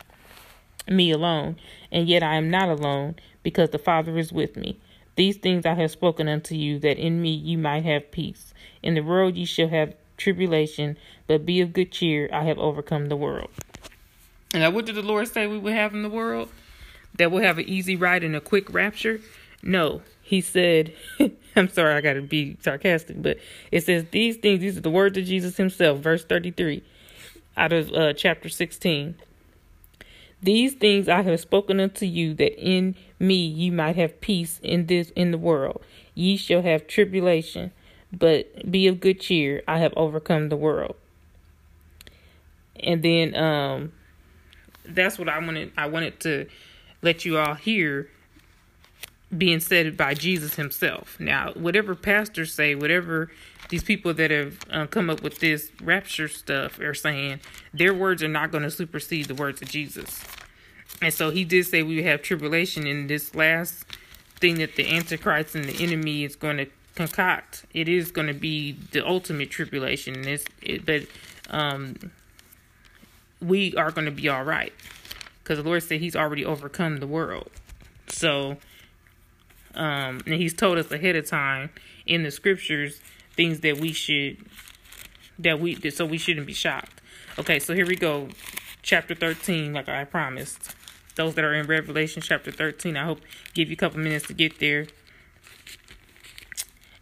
me 0.89 1.11
alone. 1.11 1.57
And 1.91 2.09
yet 2.09 2.23
I 2.23 2.37
am 2.37 2.49
not 2.49 2.69
alone, 2.69 3.17
because 3.43 3.71
the 3.71 3.79
Father 3.79 4.17
is 4.19 4.33
with 4.33 4.57
me. 4.57 4.79
These 5.17 5.39
things 5.39 5.67
I 5.67 5.75
have 5.75 5.91
spoken 5.91 6.29
unto 6.29 6.55
you, 6.55 6.79
that 6.79 6.97
in 6.97 7.21
me 7.21 7.31
ye 7.31 7.57
might 7.57 7.85
have 7.85 8.13
peace. 8.13 8.55
In 8.85 8.95
the 8.95 9.01
world 9.01 9.37
ye 9.37 9.45
shall 9.45 9.69
have 9.69 9.95
tribulation, 10.17 10.97
but 11.27 11.47
be 11.47 11.61
of 11.61 11.73
good 11.73 11.93
cheer, 11.93 12.29
I 12.33 12.45
have 12.45 12.59
overcome 12.59 13.09
the 13.09 13.17
world. 13.17 13.51
Now, 14.53 14.71
what 14.71 14.87
did 14.87 14.95
the 14.95 15.03
Lord 15.03 15.29
say 15.29 15.47
we 15.47 15.59
would 15.59 15.73
have 15.73 15.95
in 15.95 16.03
the 16.03 16.11
world? 16.11 16.49
That 17.17 17.31
we'll 17.31 17.43
have 17.43 17.59
an 17.59 17.69
easy 17.69 17.97
ride 17.97 18.25
and 18.25 18.35
a 18.37 18.41
quick 18.41 18.73
rapture? 18.73 19.21
No, 19.63 20.03
he 20.23 20.41
said, 20.41 20.93
I'm 21.57 21.69
sorry, 21.69 21.95
I 21.95 22.01
got 22.01 22.15
to 22.15 22.23
be 22.23 22.57
sarcastic, 22.61 23.21
but 23.21 23.39
it 23.71 23.85
says 23.85 24.07
these 24.11 24.37
things, 24.37 24.61
these 24.61 24.77
are 24.77 24.83
the 24.83 24.91
words 24.91 25.17
of 25.19 25.25
Jesus 25.25 25.57
himself, 25.57 26.01
verse 26.01 26.25
33 26.25 26.83
out 27.57 27.73
of 27.73 27.93
uh, 27.93 28.13
chapter 28.13 28.49
16. 28.49 29.15
These 30.43 30.75
things 30.75 31.09
I 31.09 31.23
have 31.23 31.41
spoken 31.41 31.81
unto 31.81 32.05
you, 32.05 32.35
that 32.35 32.59
in 32.61 32.97
me 33.19 33.47
ye 33.47 33.71
might 33.71 33.97
have 33.97 34.21
peace 34.21 34.61
in 34.63 34.87
this 34.87 35.11
in 35.11 35.31
the 35.31 35.39
world. 35.39 35.83
Ye 36.15 36.37
shall 36.37 36.63
have 36.63 36.87
tribulation, 36.87 37.73
but 38.19 38.71
be 38.71 38.87
of 38.87 39.01
good 39.01 39.21
cheer. 39.21 39.63
I 39.67 39.79
have 39.79 39.93
overcome 39.97 40.49
the 40.49 40.57
world. 40.57 40.97
And 42.81 43.03
then 43.03 43.35
um, 43.35 43.93
that's 44.85 45.19
what 45.19 45.29
I 45.29 45.39
wanted. 45.39 45.73
I 45.77 45.87
wanted 45.87 46.21
to 46.21 46.47
let 47.03 47.25
you 47.25 47.39
all 47.39 47.55
hear 47.55 48.09
being 49.37 49.61
said 49.61 49.97
by 49.97 50.15
Jesus 50.15 50.55
himself. 50.55 51.19
Now, 51.19 51.53
whatever 51.55 51.95
pastors 51.95 52.53
say, 52.53 52.75
whatever 52.75 53.31
these 53.69 53.83
people 53.83 54.15
that 54.15 54.31
have 54.31 54.59
uh, 54.71 54.87
come 54.87 55.11
up 55.11 55.23
with 55.23 55.41
this 55.41 55.71
rapture 55.83 56.29
stuff 56.29 56.79
are 56.79 56.95
saying, 56.95 57.41
their 57.73 57.95
words 57.95 58.23
are 58.23 58.29
not 58.29 58.51
going 58.51 58.63
to 58.63 58.71
supersede 58.71 59.27
the 59.27 59.35
words 59.35 59.63
of 59.63 59.69
Jesus. 59.69 60.23
And 61.03 61.13
so 61.13 61.31
he 61.31 61.45
did 61.45 61.67
say 61.67 61.83
we 61.83 62.03
have 62.05 62.23
tribulation 62.23 62.87
in 62.87 63.07
this 63.07 63.35
last 63.35 63.85
thing 64.41 64.57
that 64.57 64.77
the 64.77 64.95
Antichrist 64.95 65.55
and 65.55 65.65
the 65.65 65.83
enemy 65.83 66.25
is 66.25 66.37
going 66.37 66.59
to 66.59 66.67
concoct. 66.95 67.65
It 67.73 67.89
is 67.89 68.11
going 68.11 68.29
to 68.29 68.35
be 68.35 68.73
the 68.93 69.07
ultimate 69.07 69.51
tribulation. 69.51 70.27
It's, 70.27 70.45
it, 70.63 70.87
but 70.87 71.03
um, 71.51 71.97
we 73.41 73.75
are 73.77 73.91
going 73.91 74.07
to 74.07 74.11
be 74.11 74.29
all 74.29 74.45
right 74.45 74.73
because 75.43 75.59
the 75.59 75.65
Lord 75.65 75.83
said 75.83 76.01
He's 76.01 76.17
already 76.17 76.45
overcome 76.45 76.99
the 76.99 77.07
world. 77.07 77.51
So 78.09 78.59
um, 79.75 80.21
and 80.27 80.35
he's 80.35 80.55
told 80.55 80.79
us 80.79 80.91
ahead 80.91 81.17
of 81.17 81.27
time 81.27 81.71
in 82.07 82.23
the 82.23 82.31
scriptures 82.31 83.01
things 83.33 83.61
that 83.61 83.79
we 83.79 83.93
should 83.93 84.37
that 85.39 85.59
we 85.59 85.75
so 85.91 86.07
we 86.07 86.19
shouldn't 86.19 86.47
be 86.47 86.53
shocked. 86.53 87.01
Okay, 87.39 87.59
so 87.59 87.75
here 87.75 87.87
we 87.87 87.97
go. 87.97 88.29
Chapter 88.83 89.15
13, 89.15 89.73
like 89.73 89.89
I 89.89 90.05
promised. 90.05 90.75
Those 91.17 91.35
that 91.35 91.45
are 91.45 91.55
in 91.55 91.67
Revelation 91.67 92.23
chapter 92.23 92.53
13, 92.53 92.97
I 92.97 93.05
hope 93.05 93.21
give 93.55 93.69
you 93.69 93.75
a 93.75 93.77
couple 93.77 93.99
minutes 93.99 94.27
to 94.27 94.35
get 94.35 94.61
there. 94.61 94.87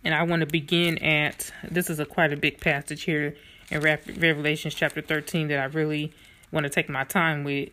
And 0.05 0.15
I 0.15 0.23
want 0.25 0.41
to 0.41 0.47
begin 0.47 0.99
at 0.99 1.53
this 1.69 1.89
is 1.89 2.01
a 2.01 2.05
quite 2.05 2.33
a 2.33 2.37
big 2.37 2.61
passage 2.61 3.03
here 3.03 3.37
in 3.71 3.81
Revelation 3.81 4.71
chapter 4.71 5.01
13 5.01 5.49
that 5.49 5.59
I 5.59 5.65
really 5.65 6.13
want 6.51 6.65
to 6.65 6.71
take 6.71 6.89
my 6.89 7.05
time 7.05 7.45
with. 7.45 7.71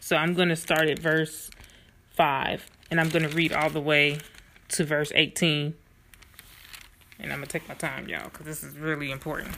So 0.00 0.16
I'm 0.16 0.34
going 0.34 0.48
to 0.48 0.56
start 0.56 0.88
at 0.88 0.98
verse 0.98 1.50
5 2.16 2.68
and 2.90 3.00
I'm 3.00 3.08
going 3.08 3.28
to 3.28 3.34
read 3.34 3.52
all 3.52 3.70
the 3.70 3.80
way 3.80 4.18
to 4.70 4.84
verse 4.84 5.12
18. 5.14 5.74
And 7.20 7.32
I'm 7.32 7.38
going 7.38 7.46
to 7.46 7.52
take 7.52 7.68
my 7.68 7.74
time, 7.74 8.08
y'all, 8.08 8.24
because 8.24 8.46
this 8.46 8.64
is 8.64 8.76
really 8.76 9.10
important. 9.10 9.54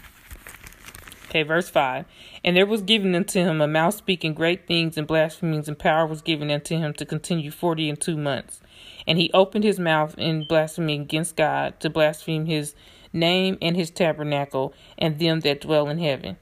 Okay, 1.32 1.44
verse 1.44 1.70
5. 1.70 2.04
And 2.44 2.54
there 2.54 2.66
was 2.66 2.82
given 2.82 3.14
unto 3.14 3.40
him 3.40 3.62
a 3.62 3.66
mouth 3.66 3.94
speaking 3.94 4.34
great 4.34 4.66
things 4.66 4.98
and 4.98 5.06
blasphemies, 5.06 5.66
and 5.66 5.78
power 5.78 6.06
was 6.06 6.20
given 6.20 6.50
unto 6.50 6.76
him 6.76 6.92
to 6.92 7.06
continue 7.06 7.50
forty 7.50 7.88
and 7.88 7.98
two 7.98 8.18
months. 8.18 8.60
And 9.06 9.16
he 9.16 9.30
opened 9.32 9.64
his 9.64 9.80
mouth 9.80 10.14
in 10.18 10.44
blasphemy 10.46 11.00
against 11.00 11.34
God, 11.34 11.80
to 11.80 11.88
blaspheme 11.88 12.44
his 12.44 12.74
name 13.14 13.56
and 13.62 13.76
his 13.76 13.90
tabernacle, 13.90 14.74
and 14.98 15.18
them 15.18 15.40
that 15.40 15.62
dwell 15.62 15.88
in 15.88 15.96
heaven. 15.96 16.36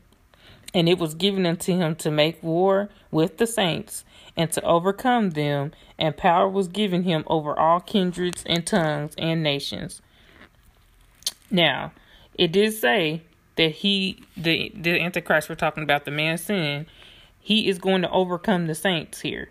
And 0.74 0.88
it 0.88 0.98
was 0.98 1.14
given 1.14 1.46
unto 1.46 1.72
him 1.72 1.94
to 1.94 2.10
make 2.10 2.42
war 2.42 2.88
with 3.12 3.36
the 3.36 3.46
saints 3.46 4.04
and 4.36 4.50
to 4.50 4.64
overcome 4.64 5.30
them, 5.30 5.70
and 6.00 6.16
power 6.16 6.48
was 6.48 6.66
given 6.66 7.04
him 7.04 7.22
over 7.28 7.56
all 7.56 7.78
kindreds 7.78 8.42
and 8.44 8.66
tongues 8.66 9.14
and 9.16 9.40
nations. 9.40 10.02
Now, 11.48 11.92
it 12.34 12.50
did 12.50 12.72
say 12.72 13.22
that 13.56 13.70
he, 13.70 14.24
the 14.36 14.72
the 14.74 15.00
Antichrist, 15.00 15.48
we're 15.48 15.54
talking 15.54 15.82
about 15.82 16.04
the 16.04 16.10
man 16.10 16.38
sin, 16.38 16.86
he 17.40 17.68
is 17.68 17.78
going 17.78 18.02
to 18.02 18.10
overcome 18.10 18.66
the 18.66 18.74
saints 18.74 19.20
here. 19.20 19.50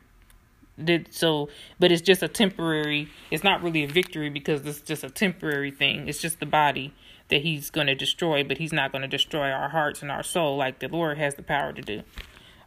Did 0.82 1.10
so, 1.12 1.50
but 1.78 1.92
it's 1.92 2.02
just 2.02 2.24
a 2.24 2.28
temporary. 2.28 3.10
It's 3.32 3.44
not 3.44 3.62
really 3.62 3.84
a 3.84 3.88
victory 3.88 4.30
because 4.30 4.66
it's 4.66 4.82
just 4.82 5.04
a 5.04 5.10
temporary 5.10 5.72
thing. 5.72 6.08
It's 6.08 6.22
just 6.22 6.40
the 6.40 6.46
body 6.46 6.94
that 7.30 7.42
he's 7.42 7.70
going 7.70 7.88
to 7.88 7.96
destroy, 7.96 8.44
but 8.44 8.58
he's 8.58 8.74
not 8.74 8.92
going 8.92 9.02
to 9.02 9.08
destroy 9.08 9.52
our 9.52 9.70
hearts 9.70 10.02
and 10.02 10.12
our 10.12 10.24
soul 10.24 10.58
like 10.58 10.80
the 10.80 10.88
Lord 10.88 11.18
has 11.18 11.36
the 11.36 11.44
power 11.44 11.74
to 11.74 11.82
do. 11.82 12.04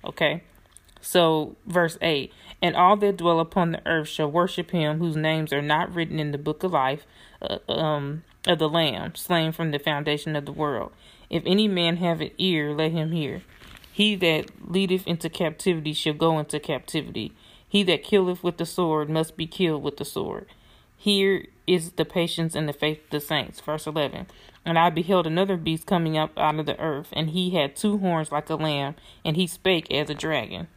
Okay. 0.05 0.43
So, 1.01 1.57
verse 1.67 1.99
8 2.01 2.33
And 2.63 2.77
all 2.77 2.97
that 2.97 3.17
dwell 3.17 3.41
upon 3.41 3.73
the 3.73 3.87
earth 3.87 4.09
shall 4.09 4.31
worship 4.31 4.71
him 4.71 4.99
whose 4.99 5.17
names 5.17 5.53
are 5.53 5.63
not 5.63 5.93
written 5.95 6.21
in 6.21 6.31
the 6.31 6.39
book 6.39 6.63
of 6.63 6.73
life 6.73 7.07
uh, 7.43 7.59
um, 7.69 8.23
of 8.47 8.59
the 8.59 8.69
Lamb, 8.69 9.15
slain 9.17 9.53
from 9.53 9.73
the 9.73 9.79
foundation 9.79 10.37
of 10.37 10.47
the 10.47 10.53
world. 10.53 10.93
If 11.33 11.45
any 11.47 11.67
man 11.67 11.97
have 11.97 12.21
an 12.21 12.31
ear, 12.37 12.75
let 12.75 12.93
him 12.93 13.11
hear. 13.11 13.41
He 13.91 14.15
that 14.17 14.71
leadeth 14.71 15.07
into 15.07 15.31
captivity 15.31 15.95
shall 15.95 16.13
go 16.13 16.39
into 16.39 16.61
captivity. 16.61 17.33
He 17.67 17.83
that 17.85 18.03
killeth 18.03 18.45
with 18.45 18.59
the 18.59 18.67
sword 18.67 19.09
must 19.09 19.35
be 19.35 19.47
killed 19.47 19.83
with 19.83 19.97
the 19.97 20.05
sword. 20.05 20.45
Here 20.95 21.47
is 21.67 21.93
the 21.93 22.05
patience 22.05 22.55
and 22.55 22.69
the 22.69 22.75
faith 22.75 23.03
of 23.05 23.11
the 23.11 23.21
saints. 23.21 23.61
Verse 23.61 23.87
11. 23.87 24.27
And 24.67 24.79
I 24.79 24.91
beheld 24.91 25.27
another 25.27 25.57
beast 25.57 25.87
coming 25.87 26.19
up 26.19 26.39
out 26.39 26.59
of 26.59 26.67
the 26.67 26.79
earth, 26.79 27.09
and 27.15 27.31
he 27.31 27.51
had 27.51 27.77
two 27.77 27.97
horns 27.97 28.31
like 28.31 28.51
a 28.51 28.57
lamb, 28.57 28.95
and 29.25 29.35
he 29.35 29.47
spake 29.47 29.91
as 29.91 30.11
a 30.11 30.15
dragon. 30.15 30.69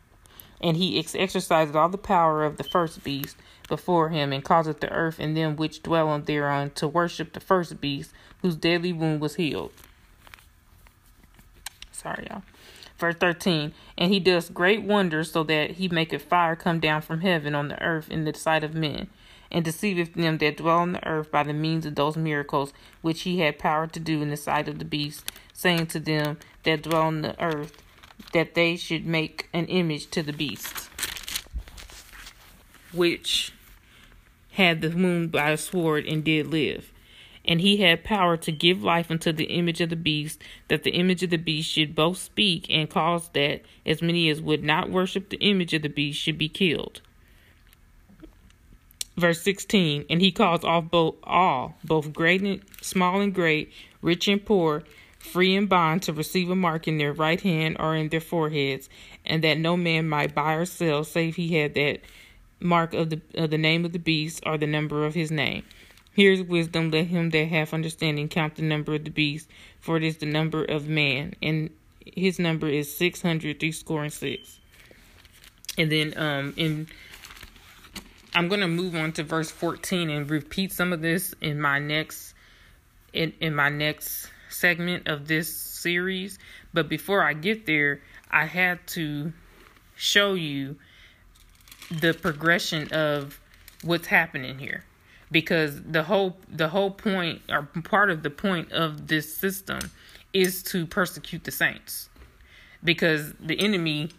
And 0.62 0.78
he 0.78 0.98
ex- 0.98 1.16
exercised 1.16 1.76
all 1.76 1.90
the 1.90 1.98
power 1.98 2.46
of 2.46 2.56
the 2.56 2.64
first 2.64 3.04
beast 3.04 3.36
before 3.68 4.08
him, 4.08 4.32
and 4.32 4.44
causeth 4.44 4.80
the 4.80 4.92
earth 4.92 5.20
and 5.20 5.36
them 5.36 5.58
which 5.58 5.84
dwell 5.84 6.08
on 6.08 6.24
thereon 6.24 6.72
to 6.76 6.88
worship 6.88 7.34
the 7.34 7.42
first 7.42 7.82
beast, 7.82 8.14
whose 8.42 8.56
deadly 8.56 8.94
wound 8.94 9.20
was 9.20 9.36
healed. 9.36 9.74
Sorry, 11.96 12.28
y'all. 12.30 12.44
Verse 12.98 13.16
13 13.16 13.74
And 13.98 14.14
he 14.14 14.20
does 14.20 14.50
great 14.50 14.84
wonders, 14.84 15.32
so 15.32 15.44
that 15.44 15.72
he 15.72 15.88
maketh 15.88 16.24
fire 16.24 16.56
come 16.56 16.80
down 16.80 17.02
from 17.02 17.22
heaven 17.22 17.56
on 17.56 17.70
the 17.70 17.82
earth 17.82 18.10
in 18.10 18.26
the 18.26 18.34
sight 18.34 18.64
of 18.64 18.74
men 18.74 19.08
and 19.52 19.64
deceiveth 19.64 20.14
them 20.14 20.38
that 20.40 20.58
dwell 20.58 20.80
on 20.80 20.92
the 20.94 21.08
earth 21.08 21.32
by 21.32 21.44
the 21.44 21.54
means 21.54 21.86
of 21.86 21.96
those 21.96 22.18
miracles 22.18 22.74
which 23.02 23.22
he 23.22 23.40
had 23.40 23.60
power 23.60 23.88
to 23.88 24.00
do 24.00 24.22
in 24.22 24.30
the 24.30 24.38
sight 24.38 24.68
of 24.68 24.80
the 24.80 24.86
beast, 24.86 25.32
saying 25.54 25.88
to 25.88 26.00
them 26.00 26.38
that 26.64 26.84
dwell 26.84 27.04
on 27.04 27.22
the 27.22 27.42
earth 27.42 27.82
that 28.34 28.56
they 28.56 28.76
should 28.76 29.06
make 29.06 29.48
an 29.54 29.66
image 29.68 30.10
to 30.10 30.24
the 30.24 30.34
beast, 30.34 30.90
which 32.92 33.54
had 34.52 34.82
the 34.82 34.90
wound 34.90 35.32
by 35.32 35.52
a 35.52 35.58
sword 35.58 36.06
and 36.06 36.24
did 36.24 36.48
live. 36.48 36.92
And 37.48 37.62
he 37.62 37.78
had 37.78 38.04
power 38.04 38.38
to 38.38 38.52
give 38.52 38.84
life 38.84 39.12
unto 39.12 39.32
the 39.32 39.46
image 39.46 39.80
of 39.80 39.90
the 39.90 39.96
beast, 39.96 40.42
that 40.68 40.84
the 40.84 40.92
image 40.92 41.22
of 41.24 41.30
the 41.30 41.38
beast 41.38 41.70
should 41.70 41.96
both 41.96 42.18
speak 42.18 42.66
and 42.70 42.90
cause 42.90 43.30
that 43.30 43.62
as 43.86 44.02
many 44.02 44.30
as 44.30 44.42
would 44.42 44.64
not 44.64 44.90
worship 44.90 45.30
the 45.30 45.38
image 45.38 45.74
of 45.74 45.84
the 45.84 45.90
beast 45.90 46.20
should 46.20 46.38
be 46.38 46.50
killed. 46.50 47.02
Verse 49.16 49.42
16, 49.44 50.06
and 50.10 50.22
he 50.22 50.32
caused 50.32 50.66
off 50.66 50.92
both 50.92 51.16
all, 51.24 51.76
both 51.84 52.12
great 52.12 52.42
and 52.42 52.62
small 52.82 53.22
and 53.22 53.34
great, 53.34 53.72
rich 54.02 54.28
and 54.28 54.44
poor, 54.44 54.84
free 55.20 55.56
and 55.56 55.70
bond, 55.70 56.02
to 56.04 56.12
receive 56.12 56.50
a 56.50 56.56
mark 56.56 56.88
in 56.88 56.98
their 56.98 57.14
right 57.14 57.40
hand 57.40 57.78
or 57.80 57.96
in 57.96 58.10
their 58.10 58.20
foreheads, 58.20 58.90
and 59.26 59.44
that 59.44 59.58
no 59.58 59.78
man 59.78 60.10
might 60.10 60.36
buy 60.36 60.56
or 60.56 60.66
sell 60.66 61.04
save 61.04 61.38
he 61.38 61.56
had 61.56 61.76
that 61.76 62.02
mark 62.60 62.94
of 62.94 63.10
the 63.10 63.22
of 63.36 63.52
the 63.52 63.58
name 63.58 63.86
of 63.86 63.94
the 63.94 64.00
beast 64.00 64.42
or 64.46 64.58
the 64.58 64.68
number 64.68 65.06
of 65.06 65.14
his 65.14 65.32
name. 65.32 65.64
Here's 66.16 66.42
wisdom, 66.42 66.92
let 66.92 67.08
him 67.08 67.32
that 67.32 67.50
hath 67.50 67.74
understanding 67.74 68.30
count 68.30 68.56
the 68.56 68.62
number 68.62 68.96
of 68.96 69.04
the 69.04 69.10
beast, 69.10 69.50
for 69.82 69.98
it 69.98 70.04
is 70.04 70.16
the 70.16 70.26
number 70.26 70.64
of 70.64 70.88
man, 70.88 71.34
and 71.44 71.72
his 72.06 72.40
number 72.40 72.70
is 72.70 72.96
six 72.96 73.22
hundred 73.22 73.60
three 73.60 73.74
score 73.74 74.02
and 74.02 74.14
six. 74.14 74.60
And 75.78 75.92
then 75.92 76.14
um 76.18 76.54
in 76.56 76.88
I'm 78.34 78.48
gonna 78.48 78.70
move 78.70 78.96
on 78.96 79.12
to 79.14 79.24
verse 79.24 79.52
fourteen 79.52 80.10
and 80.10 80.30
repeat 80.30 80.72
some 80.72 80.94
of 80.94 81.02
this 81.02 81.36
in 81.42 81.60
my 81.60 81.80
next 81.80 82.34
in, 83.12 83.34
in 83.42 83.54
my 83.54 83.68
next 83.68 84.30
segment 84.50 85.10
of 85.10 85.28
this 85.28 85.54
series. 85.54 86.40
But 86.74 86.88
before 86.88 87.24
I 87.24 87.34
get 87.34 87.66
there, 87.66 88.02
I 88.32 88.46
had 88.46 88.88
to 88.88 89.34
show 89.98 90.34
you 90.34 90.78
the 91.92 92.14
progression 92.14 92.88
of 92.94 93.38
what's 93.84 94.08
happening 94.08 94.60
here 94.60 94.86
because 95.36 95.82
the 95.82 96.04
whole 96.04 96.38
the 96.48 96.70
whole 96.70 96.90
point 96.90 97.42
or 97.50 97.64
part 97.84 98.10
of 98.10 98.24
the 98.24 98.30
point 98.30 98.72
of 98.72 99.08
this 99.08 99.36
system 99.36 99.92
is 100.32 100.64
to 100.64 100.86
persecute 100.86 101.44
the 101.44 101.52
saints. 101.52 102.08
Because 102.82 103.34
the 103.34 103.60
enemy 103.60 104.12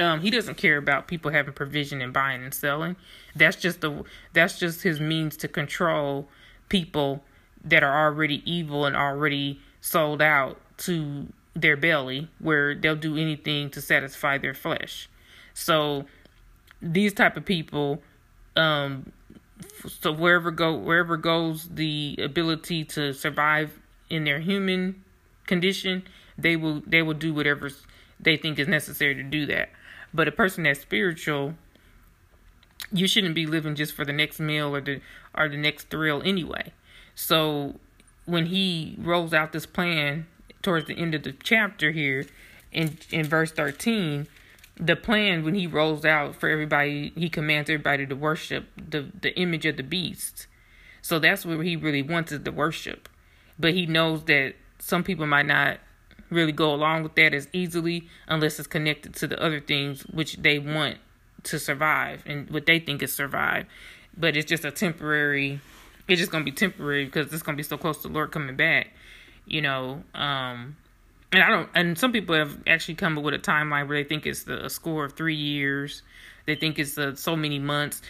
um, 0.00 0.22
he 0.22 0.30
doesn't 0.30 0.56
care 0.56 0.78
about 0.78 1.06
people 1.06 1.30
having 1.30 1.54
provision 1.54 2.02
and 2.02 2.12
buying 2.12 2.42
and 2.42 2.52
selling. 2.52 2.96
That's 3.36 3.54
just 3.54 3.82
the 3.82 4.02
that's 4.32 4.58
just 4.58 4.82
his 4.82 4.98
means 4.98 5.36
to 5.36 5.46
control 5.46 6.26
people 6.68 7.22
that 7.62 7.84
are 7.84 8.06
already 8.08 8.42
evil 8.50 8.84
and 8.84 8.96
already 8.96 9.60
sold 9.80 10.20
out 10.20 10.60
to 10.78 11.28
their 11.54 11.76
belly 11.76 12.28
where 12.40 12.74
they'll 12.74 12.96
do 12.96 13.16
anything 13.16 13.70
to 13.70 13.80
satisfy 13.80 14.38
their 14.38 14.54
flesh. 14.54 15.08
So 15.54 16.06
these 16.82 17.12
type 17.12 17.36
of 17.36 17.44
people 17.44 18.02
um 18.56 19.12
so 19.86 20.12
wherever 20.12 20.50
go 20.50 20.74
wherever 20.74 21.16
goes 21.16 21.68
the 21.68 22.18
ability 22.22 22.84
to 22.84 23.12
survive 23.12 23.78
in 24.10 24.24
their 24.24 24.40
human 24.40 25.02
condition 25.46 26.02
they 26.38 26.56
will 26.56 26.82
they 26.86 27.02
will 27.02 27.14
do 27.14 27.32
whatever 27.32 27.70
they 28.20 28.36
think 28.36 28.58
is 28.58 28.68
necessary 28.68 29.14
to 29.14 29.22
do 29.22 29.46
that. 29.46 29.70
But 30.12 30.28
a 30.28 30.32
person 30.32 30.64
that's 30.64 30.80
spiritual 30.80 31.54
you 32.92 33.08
shouldn't 33.08 33.34
be 33.34 33.46
living 33.46 33.74
just 33.74 33.94
for 33.94 34.04
the 34.04 34.12
next 34.12 34.38
meal 34.38 34.74
or 34.74 34.80
the 34.80 35.00
or 35.34 35.48
the 35.48 35.56
next 35.56 35.90
thrill 35.90 36.22
anyway. 36.24 36.72
So 37.14 37.80
when 38.26 38.46
he 38.46 38.96
rolls 38.98 39.32
out 39.32 39.52
this 39.52 39.66
plan 39.66 40.26
towards 40.62 40.86
the 40.86 40.94
end 40.94 41.14
of 41.14 41.22
the 41.22 41.32
chapter 41.32 41.90
here 41.92 42.26
in 42.72 42.98
in 43.10 43.24
verse 43.24 43.52
13 43.52 44.26
the 44.78 44.96
plan 44.96 45.44
when 45.44 45.54
he 45.54 45.66
rolls 45.66 46.04
out 46.04 46.36
for 46.36 46.48
everybody, 46.48 47.12
he 47.16 47.28
commands 47.28 47.70
everybody 47.70 48.06
to 48.06 48.14
worship 48.14 48.66
the 48.76 49.10
the 49.20 49.36
image 49.38 49.66
of 49.66 49.76
the 49.76 49.82
beast. 49.82 50.46
So 51.02 51.18
that's 51.18 51.46
where 51.46 51.62
he 51.62 51.76
really 51.76 52.02
wants 52.02 52.32
is 52.32 52.42
the 52.42 52.52
worship. 52.52 53.08
But 53.58 53.74
he 53.74 53.86
knows 53.86 54.24
that 54.24 54.54
some 54.78 55.02
people 55.02 55.26
might 55.26 55.46
not 55.46 55.78
really 56.28 56.52
go 56.52 56.74
along 56.74 57.04
with 57.04 57.14
that 57.14 57.32
as 57.32 57.48
easily 57.52 58.08
unless 58.26 58.58
it's 58.58 58.66
connected 58.66 59.14
to 59.14 59.26
the 59.26 59.40
other 59.42 59.60
things 59.60 60.02
which 60.02 60.36
they 60.36 60.58
want 60.58 60.98
to 61.44 61.58
survive 61.58 62.24
and 62.26 62.50
what 62.50 62.66
they 62.66 62.80
think 62.80 63.02
is 63.02 63.14
survive. 63.14 63.66
But 64.16 64.36
it's 64.36 64.48
just 64.48 64.64
a 64.64 64.70
temporary 64.70 65.60
it's 66.08 66.20
just 66.20 66.30
gonna 66.30 66.44
be 66.44 66.52
temporary 66.52 67.04
because 67.04 67.32
it's 67.32 67.42
gonna 67.42 67.56
be 67.56 67.62
so 67.62 67.76
close 67.76 68.02
to 68.02 68.08
Lord 68.08 68.30
coming 68.30 68.56
back. 68.56 68.92
You 69.46 69.62
know, 69.62 70.04
um 70.14 70.76
and 71.32 71.42
I 71.42 71.48
don't. 71.48 71.68
And 71.74 71.98
some 71.98 72.12
people 72.12 72.34
have 72.34 72.58
actually 72.66 72.94
come 72.94 73.18
up 73.18 73.24
with 73.24 73.34
a 73.34 73.38
timeline 73.38 73.88
where 73.88 74.02
they 74.02 74.08
think 74.08 74.26
it's 74.26 74.44
the, 74.44 74.66
a 74.66 74.70
score 74.70 75.04
of 75.04 75.14
three 75.14 75.34
years. 75.34 76.02
They 76.46 76.54
think 76.54 76.78
it's 76.78 76.96
uh, 76.96 77.14
so 77.16 77.36
many 77.36 77.58
months. 77.58 78.02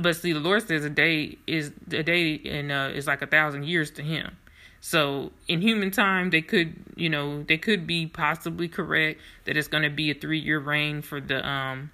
But 0.00 0.16
see, 0.16 0.32
the 0.32 0.40
Lord 0.40 0.66
says 0.66 0.84
a 0.84 0.90
day 0.90 1.38
is 1.46 1.72
a 1.90 2.02
day 2.02 2.40
and 2.44 2.72
uh, 2.72 2.90
is 2.94 3.06
like 3.06 3.22
a 3.22 3.26
thousand 3.26 3.64
years 3.64 3.90
to 3.92 4.02
Him. 4.02 4.36
So 4.80 5.30
in 5.46 5.60
human 5.60 5.90
time, 5.90 6.30
they 6.30 6.42
could, 6.42 6.74
you 6.96 7.08
know, 7.08 7.44
they 7.44 7.56
could 7.56 7.86
be 7.86 8.06
possibly 8.06 8.66
correct 8.68 9.20
that 9.44 9.56
it's 9.56 9.68
going 9.68 9.84
to 9.84 9.90
be 9.90 10.10
a 10.10 10.14
three 10.14 10.40
year 10.40 10.58
reign 10.58 11.02
for 11.02 11.20
the 11.20 11.46
um, 11.46 11.90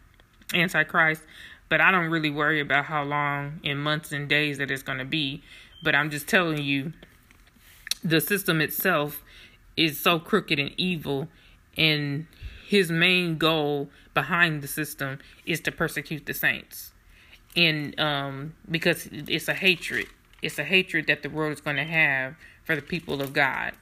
Antichrist. 0.54 1.22
But 1.68 1.80
I 1.82 1.90
don't 1.90 2.10
really 2.10 2.30
worry 2.30 2.60
about 2.60 2.86
how 2.86 3.02
long 3.02 3.60
in 3.62 3.76
months 3.78 4.12
and 4.12 4.28
days 4.28 4.56
that 4.58 4.70
it's 4.70 4.82
going 4.82 4.98
to 4.98 5.04
be. 5.04 5.42
But 5.82 5.94
I'm 5.94 6.10
just 6.10 6.28
telling 6.28 6.62
you, 6.62 6.92
the 8.02 8.20
system 8.20 8.60
itself 8.60 9.22
is 9.78 9.98
so 9.98 10.18
crooked 10.18 10.58
and 10.58 10.72
evil 10.76 11.28
and 11.76 12.26
his 12.66 12.90
main 12.90 13.38
goal 13.38 13.88
behind 14.12 14.60
the 14.60 14.68
system 14.68 15.18
is 15.46 15.60
to 15.60 15.72
persecute 15.72 16.26
the 16.26 16.34
saints. 16.34 16.92
And 17.56 17.98
um 17.98 18.54
because 18.70 19.08
it's 19.12 19.48
a 19.48 19.54
hatred. 19.54 20.06
It's 20.42 20.58
a 20.58 20.64
hatred 20.64 21.06
that 21.06 21.22
the 21.22 21.30
world 21.30 21.52
is 21.52 21.60
going 21.60 21.76
to 21.76 21.84
have 21.84 22.34
for 22.64 22.74
the 22.76 22.82
people 22.82 23.22
of 23.22 23.32
god. 23.32 23.72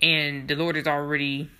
And 0.00 0.46
the 0.48 0.54
lord 0.54 0.76
has 0.76 0.86
already 0.86 1.50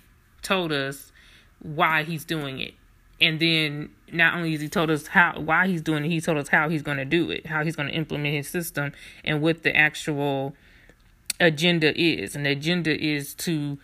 told 0.41 0.71
us 0.71 1.11
why 1.59 2.03
he's 2.03 2.25
doing 2.25 2.59
it. 2.59 2.75
And 3.19 3.39
then 3.39 3.89
not 4.11 4.35
only 4.35 4.51
has 4.51 4.61
he 4.61 4.69
told 4.69 4.91
us 4.91 5.07
how 5.07 5.39
why 5.39 5.67
he's 5.67 5.81
doing 5.81 6.05
it 6.05 6.09
he 6.09 6.21
told 6.21 6.37
us 6.37 6.49
how 6.49 6.69
he's 6.69 6.83
going 6.83 6.97
to 6.97 7.05
do 7.05 7.31
it. 7.31 7.47
How 7.47 7.63
he's 7.63 7.75
going 7.75 7.89
to 7.89 7.95
implement 7.95 8.35
his 8.35 8.47
system 8.47 8.93
and 9.25 9.41
what 9.41 9.63
the 9.63 9.75
actual 9.75 10.55
agenda 11.39 11.99
is. 11.99 12.35
And 12.35 12.45
the 12.45 12.51
agenda 12.51 12.99
is 12.99 13.33
to 13.35 13.77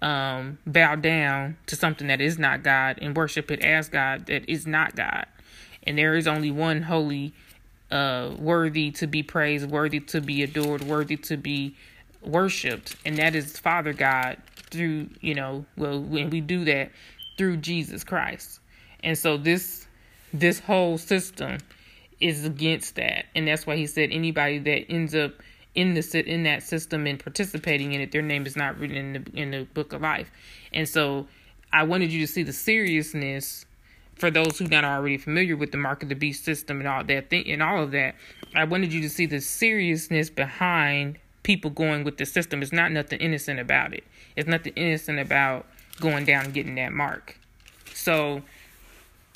um, 0.00 0.58
bow 0.66 0.96
down 0.96 1.56
to 1.66 1.76
something 1.76 2.08
that 2.08 2.20
is 2.20 2.38
not 2.38 2.62
God 2.62 2.98
and 3.00 3.16
worship 3.16 3.50
it 3.50 3.64
as 3.64 3.88
God 3.88 4.26
that 4.26 4.48
is 4.48 4.66
not 4.66 4.96
God. 4.96 5.26
And 5.84 5.98
there 5.98 6.14
is 6.16 6.26
only 6.26 6.50
one 6.50 6.82
holy, 6.82 7.32
uh, 7.90 8.34
worthy 8.38 8.90
to 8.92 9.06
be 9.06 9.22
praised, 9.22 9.70
worthy 9.70 10.00
to 10.00 10.20
be 10.20 10.42
adored, 10.42 10.82
worthy 10.82 11.16
to 11.16 11.36
be 11.36 11.76
worshipped, 12.22 12.96
and 13.04 13.16
that 13.18 13.34
is 13.34 13.58
Father 13.58 13.92
God 13.92 14.36
through, 14.70 15.08
you 15.20 15.34
know, 15.34 15.66
well, 15.76 16.00
when 16.00 16.30
we 16.30 16.40
do 16.40 16.64
that 16.64 16.90
through 17.36 17.58
Jesus 17.58 18.04
Christ. 18.04 18.60
And 19.02 19.18
so 19.18 19.36
this 19.36 19.86
this 20.32 20.58
whole 20.60 20.96
system 20.96 21.58
is 22.20 22.44
against 22.44 22.94
that. 22.94 23.26
And 23.34 23.46
that's 23.46 23.66
why 23.66 23.76
he 23.76 23.86
said 23.86 24.10
anybody 24.12 24.58
that 24.58 24.90
ends 24.90 25.14
up 25.14 25.32
in 25.74 25.94
the 25.94 26.24
in 26.26 26.42
that 26.44 26.62
system 26.62 27.06
and 27.06 27.18
participating 27.18 27.92
in 27.92 28.00
it, 28.00 28.12
their 28.12 28.22
name 28.22 28.46
is 28.46 28.56
not 28.56 28.78
written 28.78 28.96
in 28.96 29.12
the 29.12 29.40
in 29.40 29.50
the 29.50 29.64
book 29.74 29.92
of 29.92 30.02
life. 30.02 30.30
And 30.72 30.88
so, 30.88 31.26
I 31.72 31.84
wanted 31.84 32.12
you 32.12 32.26
to 32.26 32.32
see 32.32 32.42
the 32.42 32.52
seriousness 32.52 33.64
for 34.16 34.30
those 34.30 34.58
who 34.58 34.66
not 34.68 34.84
already 34.84 35.16
familiar 35.16 35.56
with 35.56 35.72
the 35.72 35.78
mark 35.78 36.02
of 36.02 36.08
the 36.08 36.14
beast 36.14 36.44
system 36.44 36.78
and 36.78 36.88
all 36.88 37.02
that 37.04 37.30
thing 37.30 37.50
and 37.50 37.62
all 37.62 37.82
of 37.82 37.90
that. 37.92 38.14
I 38.54 38.64
wanted 38.64 38.92
you 38.92 39.00
to 39.02 39.08
see 39.08 39.26
the 39.26 39.40
seriousness 39.40 40.28
behind 40.28 41.18
people 41.42 41.70
going 41.70 42.04
with 42.04 42.18
the 42.18 42.26
system. 42.26 42.62
It's 42.62 42.72
not 42.72 42.92
nothing 42.92 43.18
innocent 43.20 43.58
about 43.58 43.94
it. 43.94 44.04
It's 44.36 44.48
nothing 44.48 44.74
innocent 44.76 45.18
about 45.18 45.66
going 46.00 46.24
down 46.24 46.44
and 46.46 46.54
getting 46.54 46.74
that 46.76 46.92
mark. 46.92 47.38
So, 47.94 48.42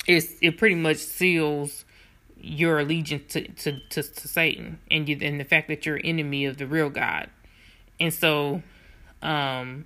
it's 0.05 0.35
it 0.41 0.57
pretty 0.57 0.75
much 0.75 0.97
seals 0.97 1.83
your 2.41 2.79
allegiance 2.79 3.33
to, 3.33 3.47
to, 3.47 3.79
to, 3.89 4.03
to 4.03 4.27
Satan 4.27 4.79
and 4.89 5.07
you, 5.07 5.17
and 5.21 5.39
the 5.39 5.45
fact 5.45 5.67
that 5.67 5.85
you're 5.85 5.99
enemy 6.03 6.45
of 6.45 6.57
the 6.57 6.67
real 6.67 6.89
God. 6.89 7.29
And 7.99 8.13
so 8.13 8.61
um 9.21 9.85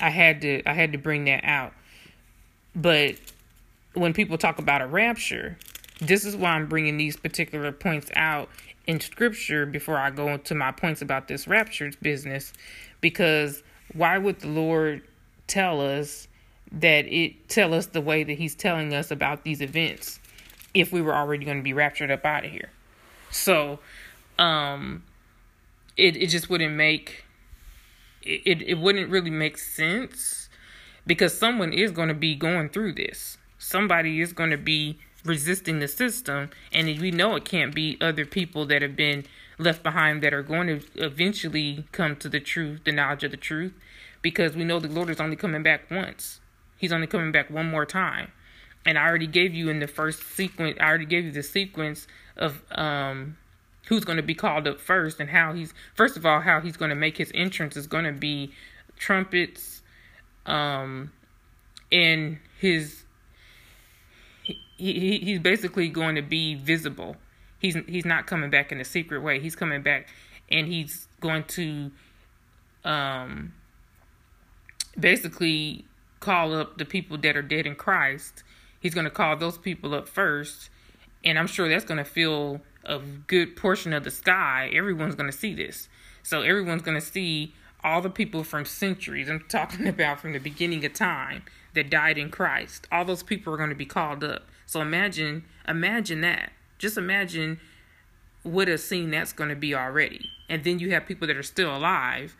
I 0.00 0.10
had 0.10 0.40
to 0.42 0.62
I 0.66 0.72
had 0.72 0.92
to 0.92 0.98
bring 0.98 1.24
that 1.26 1.44
out. 1.44 1.72
But 2.74 3.16
when 3.94 4.12
people 4.12 4.38
talk 4.38 4.58
about 4.58 4.80
a 4.80 4.86
rapture, 4.86 5.58
this 6.00 6.24
is 6.24 6.36
why 6.36 6.50
I'm 6.50 6.68
bringing 6.68 6.96
these 6.96 7.16
particular 7.16 7.72
points 7.72 8.10
out 8.14 8.48
in 8.86 9.00
scripture 9.00 9.66
before 9.66 9.98
I 9.98 10.10
go 10.10 10.28
into 10.28 10.54
my 10.54 10.72
points 10.72 11.02
about 11.02 11.28
this 11.28 11.46
rapture 11.46 11.90
business 12.00 12.52
because 13.00 13.62
why 13.94 14.18
would 14.18 14.40
the 14.40 14.48
Lord 14.48 15.02
tell 15.46 15.80
us 15.80 16.28
that 16.72 17.06
it 17.06 17.48
tell 17.48 17.74
us 17.74 17.86
the 17.86 18.00
way 18.00 18.22
that 18.22 18.38
he's 18.38 18.54
telling 18.54 18.94
us 18.94 19.10
about 19.10 19.42
these 19.42 19.60
events 19.60 20.19
if 20.74 20.92
we 20.92 21.00
were 21.00 21.14
already 21.14 21.44
going 21.44 21.58
to 21.58 21.62
be 21.62 21.72
raptured 21.72 22.10
up 22.10 22.24
out 22.24 22.44
of 22.44 22.50
here. 22.50 22.70
So, 23.30 23.78
um, 24.38 25.04
it 25.96 26.16
it 26.16 26.28
just 26.28 26.48
wouldn't 26.48 26.74
make 26.74 27.24
it 28.22 28.62
it 28.62 28.78
wouldn't 28.78 29.10
really 29.10 29.30
make 29.30 29.58
sense 29.58 30.48
because 31.06 31.36
someone 31.36 31.72
is 31.72 31.90
going 31.90 32.08
to 32.08 32.14
be 32.14 32.34
going 32.34 32.68
through 32.68 32.94
this. 32.94 33.38
Somebody 33.58 34.20
is 34.20 34.32
going 34.32 34.50
to 34.50 34.58
be 34.58 34.98
resisting 35.24 35.80
the 35.80 35.88
system, 35.88 36.50
and 36.72 36.86
we 36.98 37.10
know 37.10 37.36
it 37.36 37.44
can't 37.44 37.74
be 37.74 37.98
other 38.00 38.24
people 38.24 38.66
that 38.66 38.82
have 38.82 38.96
been 38.96 39.24
left 39.58 39.82
behind 39.82 40.22
that 40.22 40.32
are 40.32 40.42
going 40.42 40.66
to 40.66 40.80
eventually 40.94 41.84
come 41.92 42.16
to 42.16 42.28
the 42.28 42.40
truth, 42.40 42.80
the 42.84 42.92
knowledge 42.92 43.24
of 43.24 43.30
the 43.30 43.36
truth, 43.36 43.74
because 44.22 44.56
we 44.56 44.64
know 44.64 44.80
the 44.80 44.88
Lord 44.88 45.10
is 45.10 45.20
only 45.20 45.36
coming 45.36 45.62
back 45.62 45.90
once. 45.90 46.40
He's 46.78 46.92
only 46.92 47.06
coming 47.06 47.32
back 47.32 47.50
one 47.50 47.70
more 47.70 47.84
time. 47.84 48.32
And 48.86 48.98
I 48.98 49.06
already 49.06 49.26
gave 49.26 49.54
you 49.54 49.68
in 49.68 49.78
the 49.78 49.86
first 49.86 50.22
sequence, 50.22 50.78
I 50.80 50.88
already 50.88 51.04
gave 51.04 51.24
you 51.24 51.32
the 51.32 51.42
sequence 51.42 52.06
of 52.36 52.62
um, 52.72 53.36
who's 53.88 54.04
going 54.04 54.16
to 54.16 54.22
be 54.22 54.34
called 54.34 54.66
up 54.66 54.80
first 54.80 55.20
and 55.20 55.28
how 55.28 55.52
he's, 55.52 55.74
first 55.94 56.16
of 56.16 56.24
all, 56.24 56.40
how 56.40 56.60
he's 56.60 56.76
going 56.76 56.88
to 56.88 56.94
make 56.94 57.18
his 57.18 57.30
entrance 57.34 57.76
is 57.76 57.86
going 57.86 58.04
to 58.04 58.12
be 58.12 58.52
trumpets, 58.98 59.82
um, 60.46 61.12
and 61.92 62.38
his, 62.58 63.04
he, 64.42 64.54
he, 64.76 65.18
he's 65.18 65.40
basically 65.40 65.88
going 65.88 66.14
to 66.14 66.22
be 66.22 66.54
visible 66.54 67.16
He's 67.60 67.76
he's 67.86 68.06
not 68.06 68.26
coming 68.26 68.50
back 68.50 68.72
in 68.72 68.80
a 68.80 68.84
secret 68.84 69.20
way. 69.20 69.38
He's 69.38 69.54
coming 69.54 69.82
back 69.82 70.08
and 70.50 70.66
he's 70.66 71.06
going 71.20 71.44
to 71.44 71.90
um 72.84 73.52
basically 74.98 75.84
call 76.20 76.54
up 76.54 76.78
the 76.78 76.86
people 76.86 77.18
that 77.18 77.36
are 77.36 77.42
dead 77.42 77.66
in 77.66 77.74
Christ. 77.74 78.42
He's 78.80 78.94
going 78.94 79.04
to 79.04 79.10
call 79.10 79.36
those 79.36 79.58
people 79.58 79.94
up 79.94 80.08
first, 80.08 80.70
and 81.22 81.38
I'm 81.38 81.46
sure 81.46 81.68
that's 81.68 81.84
going 81.84 81.98
to 81.98 82.04
fill 82.04 82.62
a 82.84 82.98
good 82.98 83.56
portion 83.56 83.92
of 83.92 84.04
the 84.04 84.10
sky. 84.10 84.70
Everyone's 84.72 85.14
going 85.14 85.30
to 85.30 85.36
see 85.36 85.54
this. 85.54 85.88
So 86.22 86.42
everyone's 86.42 86.82
going 86.82 86.98
to 86.98 87.06
see 87.06 87.54
all 87.84 88.00
the 88.00 88.10
people 88.10 88.42
from 88.44 88.64
centuries. 88.64 89.28
I'm 89.28 89.44
talking 89.48 89.86
about 89.88 90.20
from 90.20 90.32
the 90.32 90.38
beginning 90.38 90.84
of 90.84 90.94
time 90.94 91.44
that 91.74 91.90
died 91.90 92.18
in 92.18 92.30
Christ. 92.30 92.86
All 92.90 93.04
those 93.04 93.22
people 93.22 93.54
are 93.54 93.58
going 93.58 93.68
to 93.68 93.74
be 93.74 93.86
called 93.86 94.24
up. 94.24 94.46
So 94.66 94.80
imagine 94.80 95.44
imagine 95.68 96.20
that. 96.22 96.52
Just 96.78 96.96
imagine 96.96 97.60
what 98.42 98.68
a 98.68 98.78
scene 98.78 99.10
that's 99.10 99.32
going 99.32 99.50
to 99.50 99.56
be 99.56 99.74
already. 99.74 100.30
And 100.48 100.64
then 100.64 100.78
you 100.78 100.92
have 100.92 101.06
people 101.06 101.28
that 101.28 101.36
are 101.36 101.42
still 101.42 101.76
alive. 101.76 102.36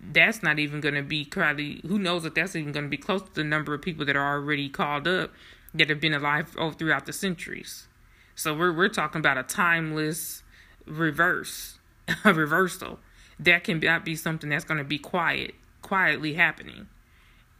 That's 0.00 0.42
not 0.42 0.58
even 0.58 0.80
going 0.80 0.96
to 0.96 1.02
be 1.02 1.24
probably, 1.24 1.80
who 1.86 1.98
knows 1.98 2.24
if 2.24 2.34
that's 2.34 2.56
even 2.56 2.72
going 2.72 2.86
to 2.86 2.90
be 2.90 2.96
close 2.96 3.22
to 3.22 3.32
the 3.32 3.44
number 3.44 3.72
of 3.72 3.80
people 3.80 4.04
that 4.04 4.16
are 4.16 4.34
already 4.34 4.68
called 4.68 5.06
up 5.06 5.30
that 5.74 5.90
have 5.90 6.00
been 6.00 6.14
alive 6.14 6.56
all 6.58 6.70
throughout 6.70 7.06
the 7.06 7.12
centuries. 7.12 7.88
So 8.34 8.54
we're, 8.54 8.72
we're 8.72 8.88
talking 8.88 9.18
about 9.18 9.38
a 9.38 9.42
timeless 9.42 10.42
reverse, 10.86 11.78
a 12.24 12.32
reversal. 12.32 13.00
That 13.38 13.64
can 13.64 13.80
not 13.80 14.04
be 14.04 14.16
something 14.16 14.50
that's 14.50 14.64
going 14.64 14.78
to 14.78 14.84
be 14.84 14.98
quiet, 14.98 15.54
quietly 15.82 16.34
happening 16.34 16.88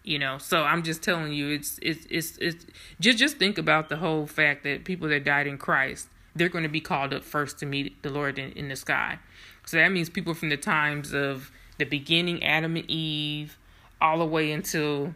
you 0.06 0.18
know 0.18 0.36
so 0.36 0.64
i'm 0.64 0.82
just 0.82 1.02
telling 1.02 1.32
you 1.32 1.48
it's 1.48 1.78
it's 1.80 2.06
it's, 2.10 2.36
it's 2.36 2.66
just 3.00 3.16
just 3.16 3.38
think 3.38 3.56
about 3.56 3.88
the 3.88 3.96
whole 3.96 4.26
fact 4.26 4.62
that 4.62 4.84
people 4.84 5.08
that 5.08 5.24
died 5.24 5.46
in 5.46 5.56
christ 5.56 6.08
they're 6.34 6.48
going 6.48 6.64
to 6.64 6.70
be 6.70 6.80
called 6.80 7.14
up 7.14 7.22
first 7.22 7.58
to 7.58 7.66
meet 7.66 8.02
the 8.02 8.10
Lord 8.10 8.38
in, 8.38 8.52
in 8.52 8.68
the 8.68 8.76
sky. 8.76 9.18
So 9.66 9.76
that 9.76 9.92
means 9.92 10.08
people 10.08 10.34
from 10.34 10.48
the 10.48 10.56
times 10.56 11.14
of 11.14 11.50
the 11.78 11.84
beginning, 11.84 12.42
Adam 12.44 12.76
and 12.76 12.90
Eve, 12.90 13.56
all 14.00 14.18
the 14.18 14.26
way 14.26 14.50
until 14.50 15.14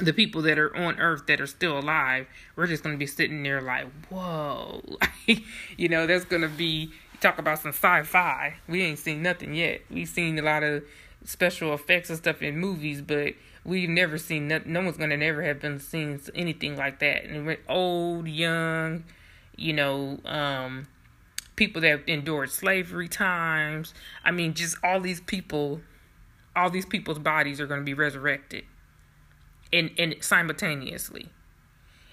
the 0.00 0.12
people 0.12 0.42
that 0.42 0.58
are 0.58 0.74
on 0.76 0.98
earth 0.98 1.26
that 1.26 1.40
are 1.40 1.46
still 1.46 1.78
alive, 1.78 2.26
we're 2.56 2.66
just 2.66 2.82
going 2.82 2.94
to 2.94 2.98
be 2.98 3.06
sitting 3.06 3.42
there 3.42 3.60
like, 3.60 3.86
whoa. 4.08 4.82
you 5.76 5.88
know, 5.88 6.06
that's 6.06 6.24
going 6.24 6.42
to 6.42 6.48
be, 6.48 6.90
talk 7.20 7.38
about 7.38 7.60
some 7.60 7.72
sci 7.72 8.02
fi. 8.02 8.54
We 8.68 8.82
ain't 8.82 8.98
seen 8.98 9.22
nothing 9.22 9.54
yet. 9.54 9.82
We've 9.90 10.08
seen 10.08 10.38
a 10.38 10.42
lot 10.42 10.62
of 10.62 10.84
special 11.24 11.72
effects 11.74 12.10
and 12.10 12.18
stuff 12.18 12.42
in 12.42 12.58
movies, 12.58 13.02
but 13.02 13.34
we've 13.64 13.88
never 13.88 14.18
seen, 14.18 14.48
no, 14.48 14.60
no 14.64 14.82
one's 14.82 14.96
going 14.96 15.10
to 15.10 15.16
never 15.16 15.42
have 15.42 15.60
been 15.60 15.80
seen 15.80 16.20
anything 16.34 16.76
like 16.76 16.98
that. 16.98 17.24
And 17.24 17.46
we're 17.46 17.60
old, 17.68 18.28
young, 18.28 19.04
you 19.56 19.72
know, 19.72 20.18
um, 20.24 20.86
people 21.56 21.80
that 21.82 22.08
endured 22.08 22.50
slavery 22.50 23.08
times. 23.08 23.94
I 24.24 24.30
mean, 24.30 24.54
just 24.54 24.76
all 24.82 25.00
these 25.00 25.20
people, 25.20 25.80
all 26.54 26.70
these 26.70 26.86
people's 26.86 27.18
bodies 27.18 27.60
are 27.60 27.66
going 27.66 27.80
to 27.80 27.84
be 27.84 27.94
resurrected, 27.94 28.64
and 29.72 29.90
and 29.98 30.16
simultaneously. 30.20 31.28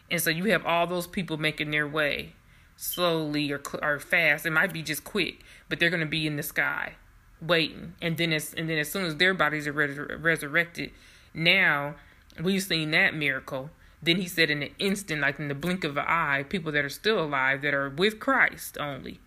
And 0.09 0.21
so 0.21 0.29
you 0.29 0.45
have 0.45 0.65
all 0.65 0.87
those 0.87 1.07
people 1.07 1.37
making 1.37 1.71
their 1.71 1.87
way 1.87 2.33
slowly 2.75 3.51
or 3.51 3.61
or 3.81 3.99
fast. 3.99 4.45
It 4.45 4.51
might 4.51 4.73
be 4.73 4.81
just 4.81 5.03
quick, 5.03 5.43
but 5.69 5.79
they're 5.79 5.89
going 5.89 6.01
to 6.01 6.05
be 6.05 6.27
in 6.27 6.35
the 6.35 6.43
sky, 6.43 6.95
waiting. 7.41 7.93
And 8.01 8.17
then 8.17 8.33
as 8.33 8.53
and 8.53 8.69
then 8.69 8.77
as 8.77 8.91
soon 8.91 9.05
as 9.05 9.17
their 9.17 9.33
bodies 9.33 9.67
are 9.67 9.71
res- 9.71 9.97
resurrected, 9.97 10.91
now 11.33 11.95
we've 12.41 12.63
seen 12.63 12.91
that 12.91 13.13
miracle 13.13 13.69
then 14.01 14.17
he 14.17 14.27
said, 14.27 14.49
in 14.49 14.63
an 14.63 14.71
instant, 14.79 15.21
like 15.21 15.39
in 15.39 15.47
the 15.47 15.55
blink 15.55 15.83
of 15.83 15.97
an 15.97 16.05
eye, 16.07 16.43
people 16.49 16.71
that 16.71 16.83
are 16.83 16.89
still 16.89 17.23
alive, 17.23 17.61
that 17.61 17.73
are 17.73 17.89
with 17.89 18.19
Christ 18.19 18.77
only, 18.79 19.19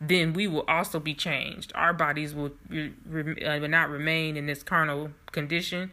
then 0.00 0.32
we 0.32 0.46
will 0.46 0.64
also 0.68 1.00
be 1.00 1.14
changed. 1.14 1.72
Our 1.74 1.92
bodies 1.92 2.34
will, 2.34 2.52
re- 2.68 3.44
uh, 3.44 3.58
will 3.58 3.68
not 3.68 3.90
remain 3.90 4.36
in 4.36 4.46
this 4.46 4.62
carnal 4.62 5.10
condition, 5.32 5.90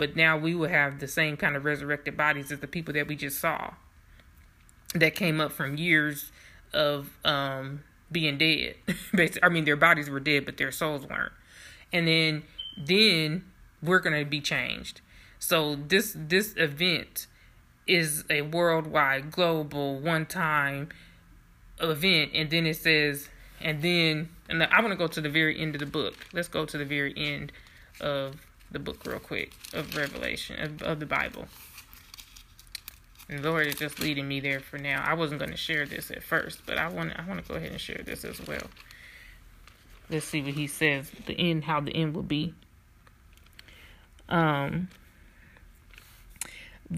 but 0.00 0.16
now 0.16 0.34
we 0.34 0.54
will 0.54 0.70
have 0.70 0.98
the 0.98 1.06
same 1.06 1.36
kind 1.36 1.54
of 1.54 1.66
resurrected 1.66 2.16
bodies 2.16 2.50
as 2.50 2.60
the 2.60 2.66
people 2.66 2.94
that 2.94 3.06
we 3.06 3.14
just 3.14 3.38
saw 3.38 3.74
that 4.94 5.14
came 5.14 5.42
up 5.42 5.52
from 5.52 5.76
years 5.76 6.32
of 6.72 7.10
um, 7.22 7.82
being 8.10 8.38
dead. 8.38 8.76
Basically, 9.14 9.42
I 9.42 9.50
mean, 9.50 9.66
their 9.66 9.76
bodies 9.76 10.08
were 10.08 10.18
dead, 10.18 10.46
but 10.46 10.56
their 10.56 10.72
souls 10.72 11.06
weren't. 11.06 11.32
And 11.92 12.08
then, 12.08 12.44
then 12.78 13.44
we're 13.82 13.98
gonna 13.98 14.24
be 14.24 14.40
changed. 14.40 15.02
So 15.38 15.76
this 15.76 16.16
this 16.16 16.54
event 16.56 17.26
is 17.86 18.24
a 18.30 18.40
worldwide, 18.40 19.30
global, 19.30 20.00
one 20.00 20.24
time 20.24 20.88
event. 21.78 22.30
And 22.32 22.48
then 22.48 22.64
it 22.64 22.78
says, 22.78 23.28
and 23.60 23.82
then, 23.82 24.30
and 24.48 24.62
I 24.62 24.80
want 24.80 24.92
to 24.92 24.96
go 24.96 25.08
to 25.08 25.20
the 25.20 25.28
very 25.28 25.60
end 25.60 25.74
of 25.74 25.80
the 25.80 25.86
book. 25.86 26.14
Let's 26.32 26.48
go 26.48 26.64
to 26.64 26.78
the 26.78 26.86
very 26.86 27.12
end 27.18 27.52
of 28.00 28.46
the 28.70 28.78
book, 28.78 29.04
real 29.04 29.18
quick, 29.18 29.52
of 29.72 29.96
Revelation, 29.96 30.60
of, 30.60 30.82
of 30.82 31.00
the 31.00 31.06
Bible. 31.06 31.46
And 33.28 33.44
Lord 33.44 33.68
is 33.68 33.76
just 33.76 34.00
leading 34.00 34.26
me 34.26 34.40
there 34.40 34.60
for 34.60 34.78
now. 34.78 35.04
I 35.06 35.14
wasn't 35.14 35.38
going 35.38 35.52
to 35.52 35.56
share 35.56 35.86
this 35.86 36.10
at 36.10 36.22
first, 36.22 36.62
but 36.66 36.78
I 36.78 36.88
want 36.88 37.12
I 37.16 37.24
want 37.26 37.42
to 37.42 37.48
go 37.48 37.56
ahead 37.56 37.70
and 37.70 37.80
share 37.80 38.02
this 38.04 38.24
as 38.24 38.44
well. 38.44 38.66
Let's 40.10 40.26
see 40.26 40.42
what 40.42 40.54
he 40.54 40.66
says. 40.66 41.12
The 41.26 41.38
end, 41.38 41.64
how 41.64 41.80
the 41.80 41.94
end 41.94 42.14
will 42.14 42.24
be. 42.24 42.54
Um, 44.28 44.88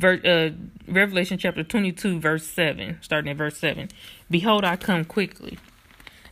uh, 0.02 0.50
Revelation 0.88 1.37
chapter 1.37 1.62
22, 1.62 2.18
verse 2.18 2.46
7, 2.46 2.98
starting 3.02 3.30
at 3.30 3.37
verse 3.37 3.58
7. 3.58 3.88
Behold, 4.30 4.64
I 4.64 4.76
come 4.76 5.04
quickly. 5.04 5.58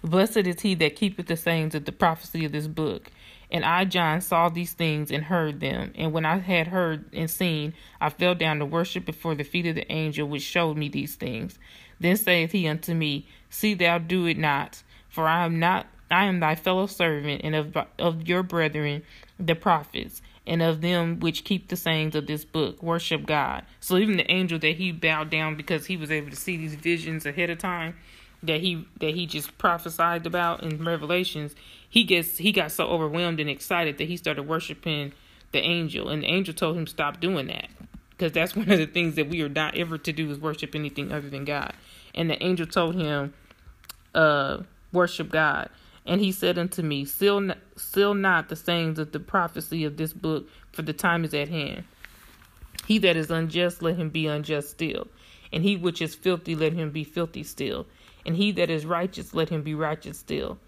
Blessed 0.03 0.39
is 0.39 0.63
he 0.63 0.75
that 0.77 0.97
keepeth 0.97 1.27
the 1.27 1.37
sayings 1.37 1.75
of 1.75 1.85
the 1.85 1.93
prophecy 1.93 2.47
of 2.47 2.53
this 2.53 2.67
book. 2.67 3.11
And 3.51 3.65
I, 3.65 3.85
John, 3.85 4.21
saw 4.21 4.49
these 4.49 4.73
things 4.73 5.11
and 5.11 5.25
heard 5.25 5.61
them. 5.61 5.93
And 5.97 6.13
when 6.13 6.25
I 6.25 6.39
had 6.39 6.69
heard 6.69 7.13
and 7.13 7.29
seen, 7.29 7.75
I 8.01 8.09
fell 8.11 8.35
down 8.35 8.59
to 8.61 8.67
worship 8.67 9.05
before 9.05 9.35
the 9.35 9.45
feet 9.45 9.67
of 9.67 9.75
the 9.75 9.91
angel 9.91 10.29
which 10.29 10.43
showed 10.43 10.77
me 10.77 10.89
these 10.89 11.17
things. 11.17 11.59
Then 11.99 12.17
saith 12.17 12.53
he 12.53 12.69
unto 12.69 12.95
me, 12.95 13.27
See 13.49 13.75
thou 13.75 13.99
do 13.99 14.27
it 14.27 14.39
not, 14.39 14.83
for 15.09 15.27
I 15.27 15.45
am 15.45 15.59
not 15.59 15.87
I 16.13 16.25
am 16.25 16.41
thy 16.41 16.57
fellow 16.57 16.87
servant 16.87 17.43
and 17.45 17.55
of 17.55 17.77
of 17.99 18.27
your 18.27 18.43
brethren 18.43 19.03
the 19.39 19.55
prophets 19.55 20.23
and 20.45 20.61
of 20.61 20.81
them 20.81 21.21
which 21.21 21.45
keep 21.45 21.69
the 21.69 21.77
sayings 21.77 22.17
of 22.17 22.27
this 22.27 22.45
book 22.45 22.83
worship 22.83 23.27
God. 23.27 23.65
So 23.79 23.97
even 23.97 24.17
the 24.17 24.31
angel 24.31 24.59
that 24.59 24.77
he 24.77 24.91
bowed 24.91 25.31
down 25.31 25.55
because 25.55 25.87
he 25.87 25.97
was 25.97 26.11
able 26.11 26.31
to 26.31 26.37
see 26.37 26.57
these 26.57 26.75
visions 26.75 27.27
ahead 27.27 27.51
of 27.51 27.59
time 27.59 27.95
that 28.43 28.61
he 28.61 28.87
that 28.99 29.15
he 29.15 29.27
just 29.27 29.57
prophesied 29.59 30.27
about 30.27 30.63
in 30.63 30.83
Revelations, 30.83 31.55
he 31.91 32.05
gets 32.05 32.39
he 32.39 32.53
got 32.53 32.73
so 32.73 32.87
overwhelmed 32.87 33.41
and 33.41 33.51
excited 33.51 33.99
that 33.99 34.09
he 34.09 34.17
started 34.17 34.45
worshiping 34.45 35.13
the 35.53 35.59
angel, 35.59 36.09
and 36.09 36.23
the 36.23 36.29
angel 36.29 36.55
told 36.55 36.77
him 36.77 36.87
stop 36.87 37.21
doing 37.21 37.49
that 37.49 37.69
because 38.21 38.33
that's 38.33 38.55
one 38.57 38.71
of 38.71 38.79
the 38.79 38.87
things 38.87 39.17
that 39.17 39.29
we 39.29 39.43
are 39.43 39.49
not 39.49 39.77
ever 39.77 39.99
to 39.99 40.13
do 40.13 40.31
is 40.31 40.39
worship 40.39 40.75
anything 40.75 41.11
other 41.11 41.29
than 41.29 41.45
God. 41.45 41.73
And 42.15 42.31
the 42.31 42.43
angel 42.43 42.67
told 42.67 42.95
him, 42.95 43.33
uh, 44.15 44.59
worship 44.93 45.31
God. 45.31 45.71
And 46.07 46.21
he 46.21 46.33
said 46.33 46.59
unto 46.59 46.83
me, 46.83 47.05
Seal, 47.05 47.53
seal 47.77 48.15
not 48.15 48.49
the 48.49 48.57
sayings 48.57 48.99
of 48.99 49.13
the 49.13 49.21
prophecy 49.21 49.85
of 49.85 49.97
this 49.97 50.13
book, 50.13 50.49
for 50.73 50.83
the 50.83 50.93
time 50.93 51.25
is 51.25 51.35
at 51.35 51.49
hand. 51.49 51.85
He 52.87 52.99
that 52.99 53.17
is 53.17 53.31
unjust, 53.31 53.83
let 53.83 53.97
him 53.97 54.11
be 54.11 54.27
unjust 54.27 54.71
still. 54.71 55.09
And 55.53 55.63
he 55.63 55.77
which 55.77 56.03
is 56.03 56.15
filthy, 56.15 56.55
let 56.55 56.73
him 56.73 56.91
be 56.91 57.05
filthy 57.05 57.43
still. 57.43 57.87
And 58.27 58.37
he 58.37 58.53
that 58.53 58.71
is 58.71 58.85
righteous, 58.85 59.35
let 59.35 59.49
him 59.49 59.63
be 59.63 59.75
righteous 59.75 60.19
still. 60.19 60.59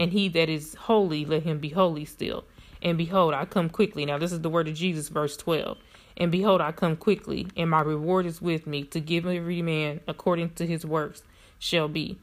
And 0.00 0.12
he 0.12 0.28
that 0.30 0.48
is 0.48 0.74
holy, 0.74 1.24
let 1.24 1.44
him 1.44 1.60
be 1.60 1.68
holy 1.68 2.04
still. 2.06 2.44
And 2.82 2.96
behold, 2.96 3.34
I 3.34 3.44
come 3.44 3.68
quickly. 3.68 4.06
Now, 4.06 4.18
this 4.18 4.32
is 4.32 4.40
the 4.40 4.48
word 4.48 4.66
of 4.66 4.74
Jesus, 4.74 5.10
verse 5.10 5.36
12. 5.36 5.78
And 6.16 6.32
behold, 6.32 6.60
I 6.60 6.72
come 6.72 6.96
quickly, 6.96 7.46
and 7.56 7.70
my 7.70 7.82
reward 7.82 8.26
is 8.26 8.42
with 8.42 8.66
me 8.66 8.82
to 8.84 9.00
give 9.00 9.26
every 9.26 9.62
man 9.62 10.00
according 10.08 10.50
to 10.54 10.66
his 10.66 10.84
works 10.84 11.22
shall 11.58 11.86
be. 11.86 12.18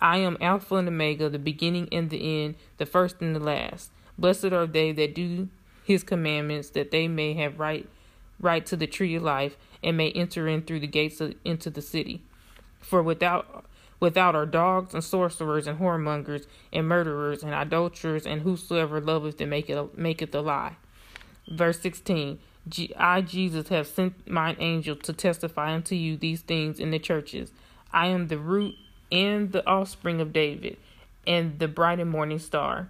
I 0.00 0.18
am 0.18 0.36
Alpha 0.40 0.76
and 0.76 0.88
Omega, 0.88 1.28
the 1.28 1.38
beginning 1.38 1.88
and 1.92 2.10
the 2.10 2.44
end, 2.44 2.56
the 2.78 2.86
first 2.86 3.20
and 3.20 3.34
the 3.34 3.40
last. 3.40 3.90
Blessed 4.18 4.46
are 4.46 4.66
they 4.66 4.92
that 4.92 5.14
do 5.14 5.48
his 5.84 6.02
commandments, 6.02 6.70
that 6.70 6.90
they 6.90 7.08
may 7.08 7.34
have 7.34 7.58
right 7.58 7.88
right 8.40 8.64
to 8.64 8.76
the 8.76 8.86
tree 8.86 9.14
of 9.14 9.22
life, 9.22 9.56
and 9.84 9.96
may 9.96 10.10
enter 10.12 10.48
in 10.48 10.62
through 10.62 10.80
the 10.80 10.86
gates 10.86 11.20
of, 11.20 11.34
into 11.44 11.68
the 11.68 11.82
city. 11.82 12.22
For 12.80 13.02
without 13.02 13.64
without 14.00 14.34
are 14.34 14.46
dogs 14.46 14.94
and 14.94 15.04
sorcerers 15.04 15.66
and 15.66 15.78
whoremongers 15.78 16.46
and 16.72 16.88
murderers 16.88 17.42
and 17.42 17.54
adulterers 17.54 18.26
and 18.26 18.42
whosoever 18.42 19.00
loveth 19.00 19.40
and 19.40 19.50
maketh 19.50 19.96
maketh 19.96 20.34
a 20.34 20.40
lie. 20.40 20.76
Verse 21.48 21.78
sixteen. 21.78 22.38
I 22.96 23.22
Jesus 23.22 23.68
have 23.68 23.86
sent 23.86 24.28
mine 24.28 24.56
angel 24.58 24.94
to 24.96 25.12
testify 25.12 25.72
unto 25.72 25.94
you 25.94 26.16
these 26.16 26.42
things 26.42 26.78
in 26.78 26.90
the 26.90 26.98
churches. 26.98 27.52
I 27.92 28.08
am 28.08 28.28
the 28.28 28.38
root 28.38 28.74
and 29.10 29.50
the 29.50 29.66
offspring 29.66 30.20
of 30.20 30.32
David, 30.32 30.76
and 31.26 31.58
the 31.58 31.68
bright 31.68 32.00
and 32.00 32.10
morning 32.10 32.38
star. 32.38 32.88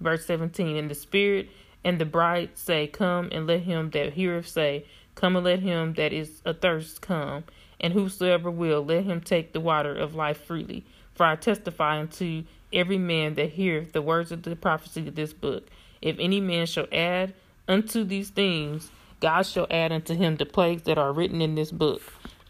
Verse 0.00 0.26
17 0.26 0.76
And 0.76 0.90
the 0.90 0.94
Spirit 0.94 1.48
and 1.82 2.00
the 2.00 2.04
bride 2.04 2.50
say, 2.54 2.86
Come, 2.86 3.28
and 3.32 3.46
let 3.46 3.62
him 3.62 3.90
that 3.90 4.14
heareth 4.14 4.48
say, 4.48 4.84
Come, 5.14 5.36
and 5.36 5.44
let 5.44 5.60
him 5.60 5.94
that 5.94 6.12
is 6.12 6.42
athirst 6.44 7.00
come. 7.00 7.44
And 7.80 7.92
whosoever 7.92 8.50
will, 8.50 8.84
let 8.84 9.04
him 9.04 9.20
take 9.20 9.52
the 9.52 9.60
water 9.60 9.94
of 9.94 10.14
life 10.14 10.44
freely. 10.44 10.84
For 11.14 11.26
I 11.26 11.36
testify 11.36 12.00
unto 12.00 12.44
every 12.72 12.98
man 12.98 13.34
that 13.34 13.50
heareth 13.50 13.92
the 13.92 14.02
words 14.02 14.32
of 14.32 14.42
the 14.42 14.56
prophecy 14.56 15.06
of 15.06 15.14
this 15.14 15.32
book. 15.32 15.68
If 16.02 16.18
any 16.18 16.40
man 16.40 16.66
shall 16.66 16.86
add 16.92 17.34
unto 17.68 18.04
these 18.04 18.30
things, 18.30 18.90
God 19.20 19.42
shall 19.42 19.66
add 19.70 19.92
unto 19.92 20.14
him 20.14 20.36
the 20.36 20.46
plagues 20.46 20.82
that 20.82 20.98
are 20.98 21.12
written 21.12 21.40
in 21.40 21.54
this 21.54 21.70
book. 21.70 22.02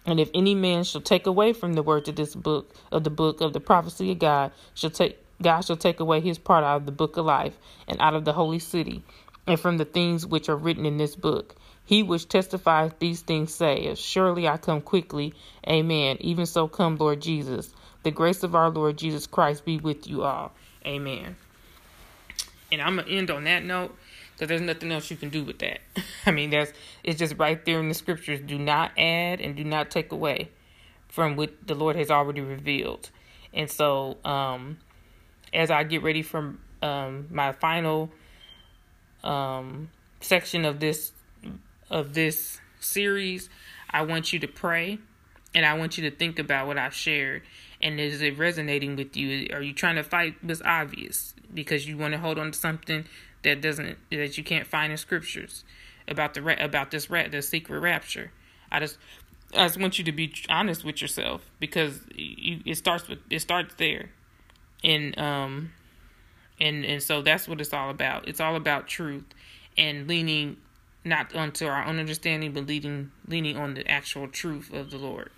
And 0.06 0.20
if 0.20 0.30
any 0.34 0.54
man 0.54 0.84
shall 0.84 1.00
take 1.00 1.26
away 1.26 1.52
from 1.52 1.74
the 1.74 1.82
words 1.82 2.08
of 2.08 2.16
this 2.16 2.34
book, 2.34 2.74
of 2.90 3.04
the 3.04 3.10
book 3.10 3.40
of 3.40 3.52
the 3.52 3.60
prophecy 3.60 4.10
of 4.12 4.18
God, 4.18 4.52
shall 4.74 4.90
take 4.90 5.18
God 5.42 5.62
shall 5.62 5.76
take 5.76 6.00
away 6.00 6.20
his 6.20 6.38
part 6.38 6.64
out 6.64 6.76
of 6.76 6.86
the 6.86 6.92
book 6.92 7.16
of 7.16 7.26
life, 7.26 7.58
and 7.88 8.00
out 8.00 8.14
of 8.14 8.24
the 8.24 8.32
holy 8.32 8.58
city, 8.58 9.02
and 9.46 9.58
from 9.58 9.78
the 9.78 9.84
things 9.84 10.26
which 10.26 10.48
are 10.48 10.56
written 10.56 10.86
in 10.86 10.96
this 10.96 11.16
book. 11.16 11.56
He 11.84 12.02
which 12.02 12.28
testifies 12.28 12.92
these 12.98 13.20
things 13.20 13.54
saith, 13.54 13.98
Surely 13.98 14.48
I 14.48 14.56
come 14.56 14.80
quickly. 14.80 15.34
Amen. 15.68 16.16
Even 16.20 16.46
so 16.46 16.66
come, 16.66 16.96
Lord 16.96 17.20
Jesus. 17.20 17.74
The 18.02 18.10
grace 18.10 18.42
of 18.42 18.54
our 18.54 18.70
Lord 18.70 18.96
Jesus 18.96 19.26
Christ 19.26 19.64
be 19.64 19.78
with 19.78 20.06
you 20.06 20.24
all. 20.24 20.52
Amen. 20.86 21.36
And 22.72 22.80
I'm 22.80 22.96
gonna 22.96 23.08
end 23.08 23.30
on 23.30 23.44
that 23.44 23.64
note 23.64 23.96
because 24.32 24.48
there's 24.48 24.60
nothing 24.60 24.92
else 24.92 25.10
you 25.10 25.16
can 25.16 25.28
do 25.28 25.44
with 25.44 25.58
that. 25.60 25.80
I 26.26 26.30
mean, 26.30 26.50
that's 26.50 26.72
it's 27.02 27.18
just 27.18 27.36
right 27.38 27.62
there 27.64 27.80
in 27.80 27.88
the 27.88 27.94
scriptures. 27.94 28.40
Do 28.40 28.58
not 28.58 28.92
add 28.98 29.40
and 29.40 29.54
do 29.54 29.64
not 29.64 29.90
take 29.90 30.10
away 30.12 30.50
from 31.08 31.36
what 31.36 31.66
the 31.66 31.74
Lord 31.74 31.96
has 31.96 32.10
already 32.10 32.40
revealed. 32.40 33.10
And 33.52 33.70
so, 33.70 34.16
um, 34.24 34.78
as 35.52 35.70
I 35.70 35.84
get 35.84 36.02
ready 36.02 36.22
for 36.22 36.56
um, 36.82 37.28
my 37.30 37.52
final 37.52 38.10
um, 39.22 39.90
section 40.20 40.64
of 40.64 40.80
this 40.80 41.12
of 41.94 42.12
this 42.12 42.60
series, 42.80 43.48
I 43.88 44.02
want 44.02 44.32
you 44.32 44.40
to 44.40 44.48
pray, 44.48 44.98
and 45.54 45.64
I 45.64 45.74
want 45.74 45.96
you 45.96 46.10
to 46.10 46.14
think 46.14 46.38
about 46.38 46.66
what 46.66 46.76
I've 46.76 46.92
shared. 46.92 47.42
And 47.80 48.00
is 48.00 48.20
it 48.20 48.36
resonating 48.36 48.96
with 48.96 49.16
you? 49.16 49.48
Are 49.52 49.62
you 49.62 49.72
trying 49.72 49.96
to 49.96 50.02
fight 50.02 50.34
what's 50.42 50.60
obvious 50.62 51.34
because 51.52 51.86
you 51.86 51.96
want 51.96 52.12
to 52.12 52.18
hold 52.18 52.38
on 52.38 52.50
to 52.50 52.58
something 52.58 53.04
that 53.44 53.60
doesn't 53.60 53.96
that 54.10 54.36
you 54.36 54.42
can't 54.42 54.66
find 54.66 54.90
in 54.90 54.98
scriptures 54.98 55.64
about 56.08 56.34
the 56.34 56.64
about 56.64 56.90
this 56.90 57.08
rat 57.08 57.30
the 57.30 57.40
secret 57.40 57.78
rapture. 57.78 58.32
I 58.72 58.80
just 58.80 58.98
I 59.54 59.66
just 59.66 59.78
want 59.78 59.98
you 59.98 60.04
to 60.04 60.12
be 60.12 60.34
honest 60.48 60.84
with 60.84 61.00
yourself 61.00 61.42
because 61.60 62.00
you, 62.14 62.60
it 62.66 62.76
starts 62.76 63.06
with 63.06 63.20
it 63.30 63.40
starts 63.40 63.74
there, 63.76 64.10
and 64.82 65.16
um, 65.18 65.72
and 66.60 66.84
and 66.84 67.02
so 67.02 67.22
that's 67.22 67.46
what 67.46 67.60
it's 67.60 67.72
all 67.72 67.90
about. 67.90 68.26
It's 68.26 68.40
all 68.40 68.56
about 68.56 68.88
truth 68.88 69.24
and 69.76 70.08
leaning 70.08 70.56
not 71.04 71.34
onto 71.34 71.66
our 71.66 71.84
own 71.84 71.98
understanding, 71.98 72.52
but 72.52 72.66
leaning 72.66 73.12
leaning 73.28 73.56
on 73.56 73.74
the 73.74 73.88
actual 73.90 74.28
truth 74.28 74.72
of 74.72 74.90
the 74.90 74.98
Lord 74.98 75.30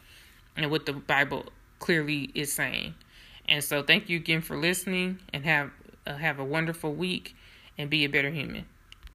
and 0.57 0.71
what 0.71 0.87
the 0.87 0.93
Bible 0.93 1.47
clearly 1.79 2.31
is 2.35 2.53
saying. 2.53 2.95
And 3.49 3.63
so, 3.63 3.83
thank 3.83 4.09
you 4.09 4.17
again 4.17 4.41
for 4.41 4.57
listening, 4.57 5.21
and 5.33 5.45
have 5.45 5.71
uh, 6.07 6.15
have 6.15 6.39
a 6.39 6.45
wonderful 6.45 6.93
week 6.95 7.37
and 7.79 7.91
be 7.91 8.05
a 8.05 8.09
better 8.09 8.31
human. 8.31 8.67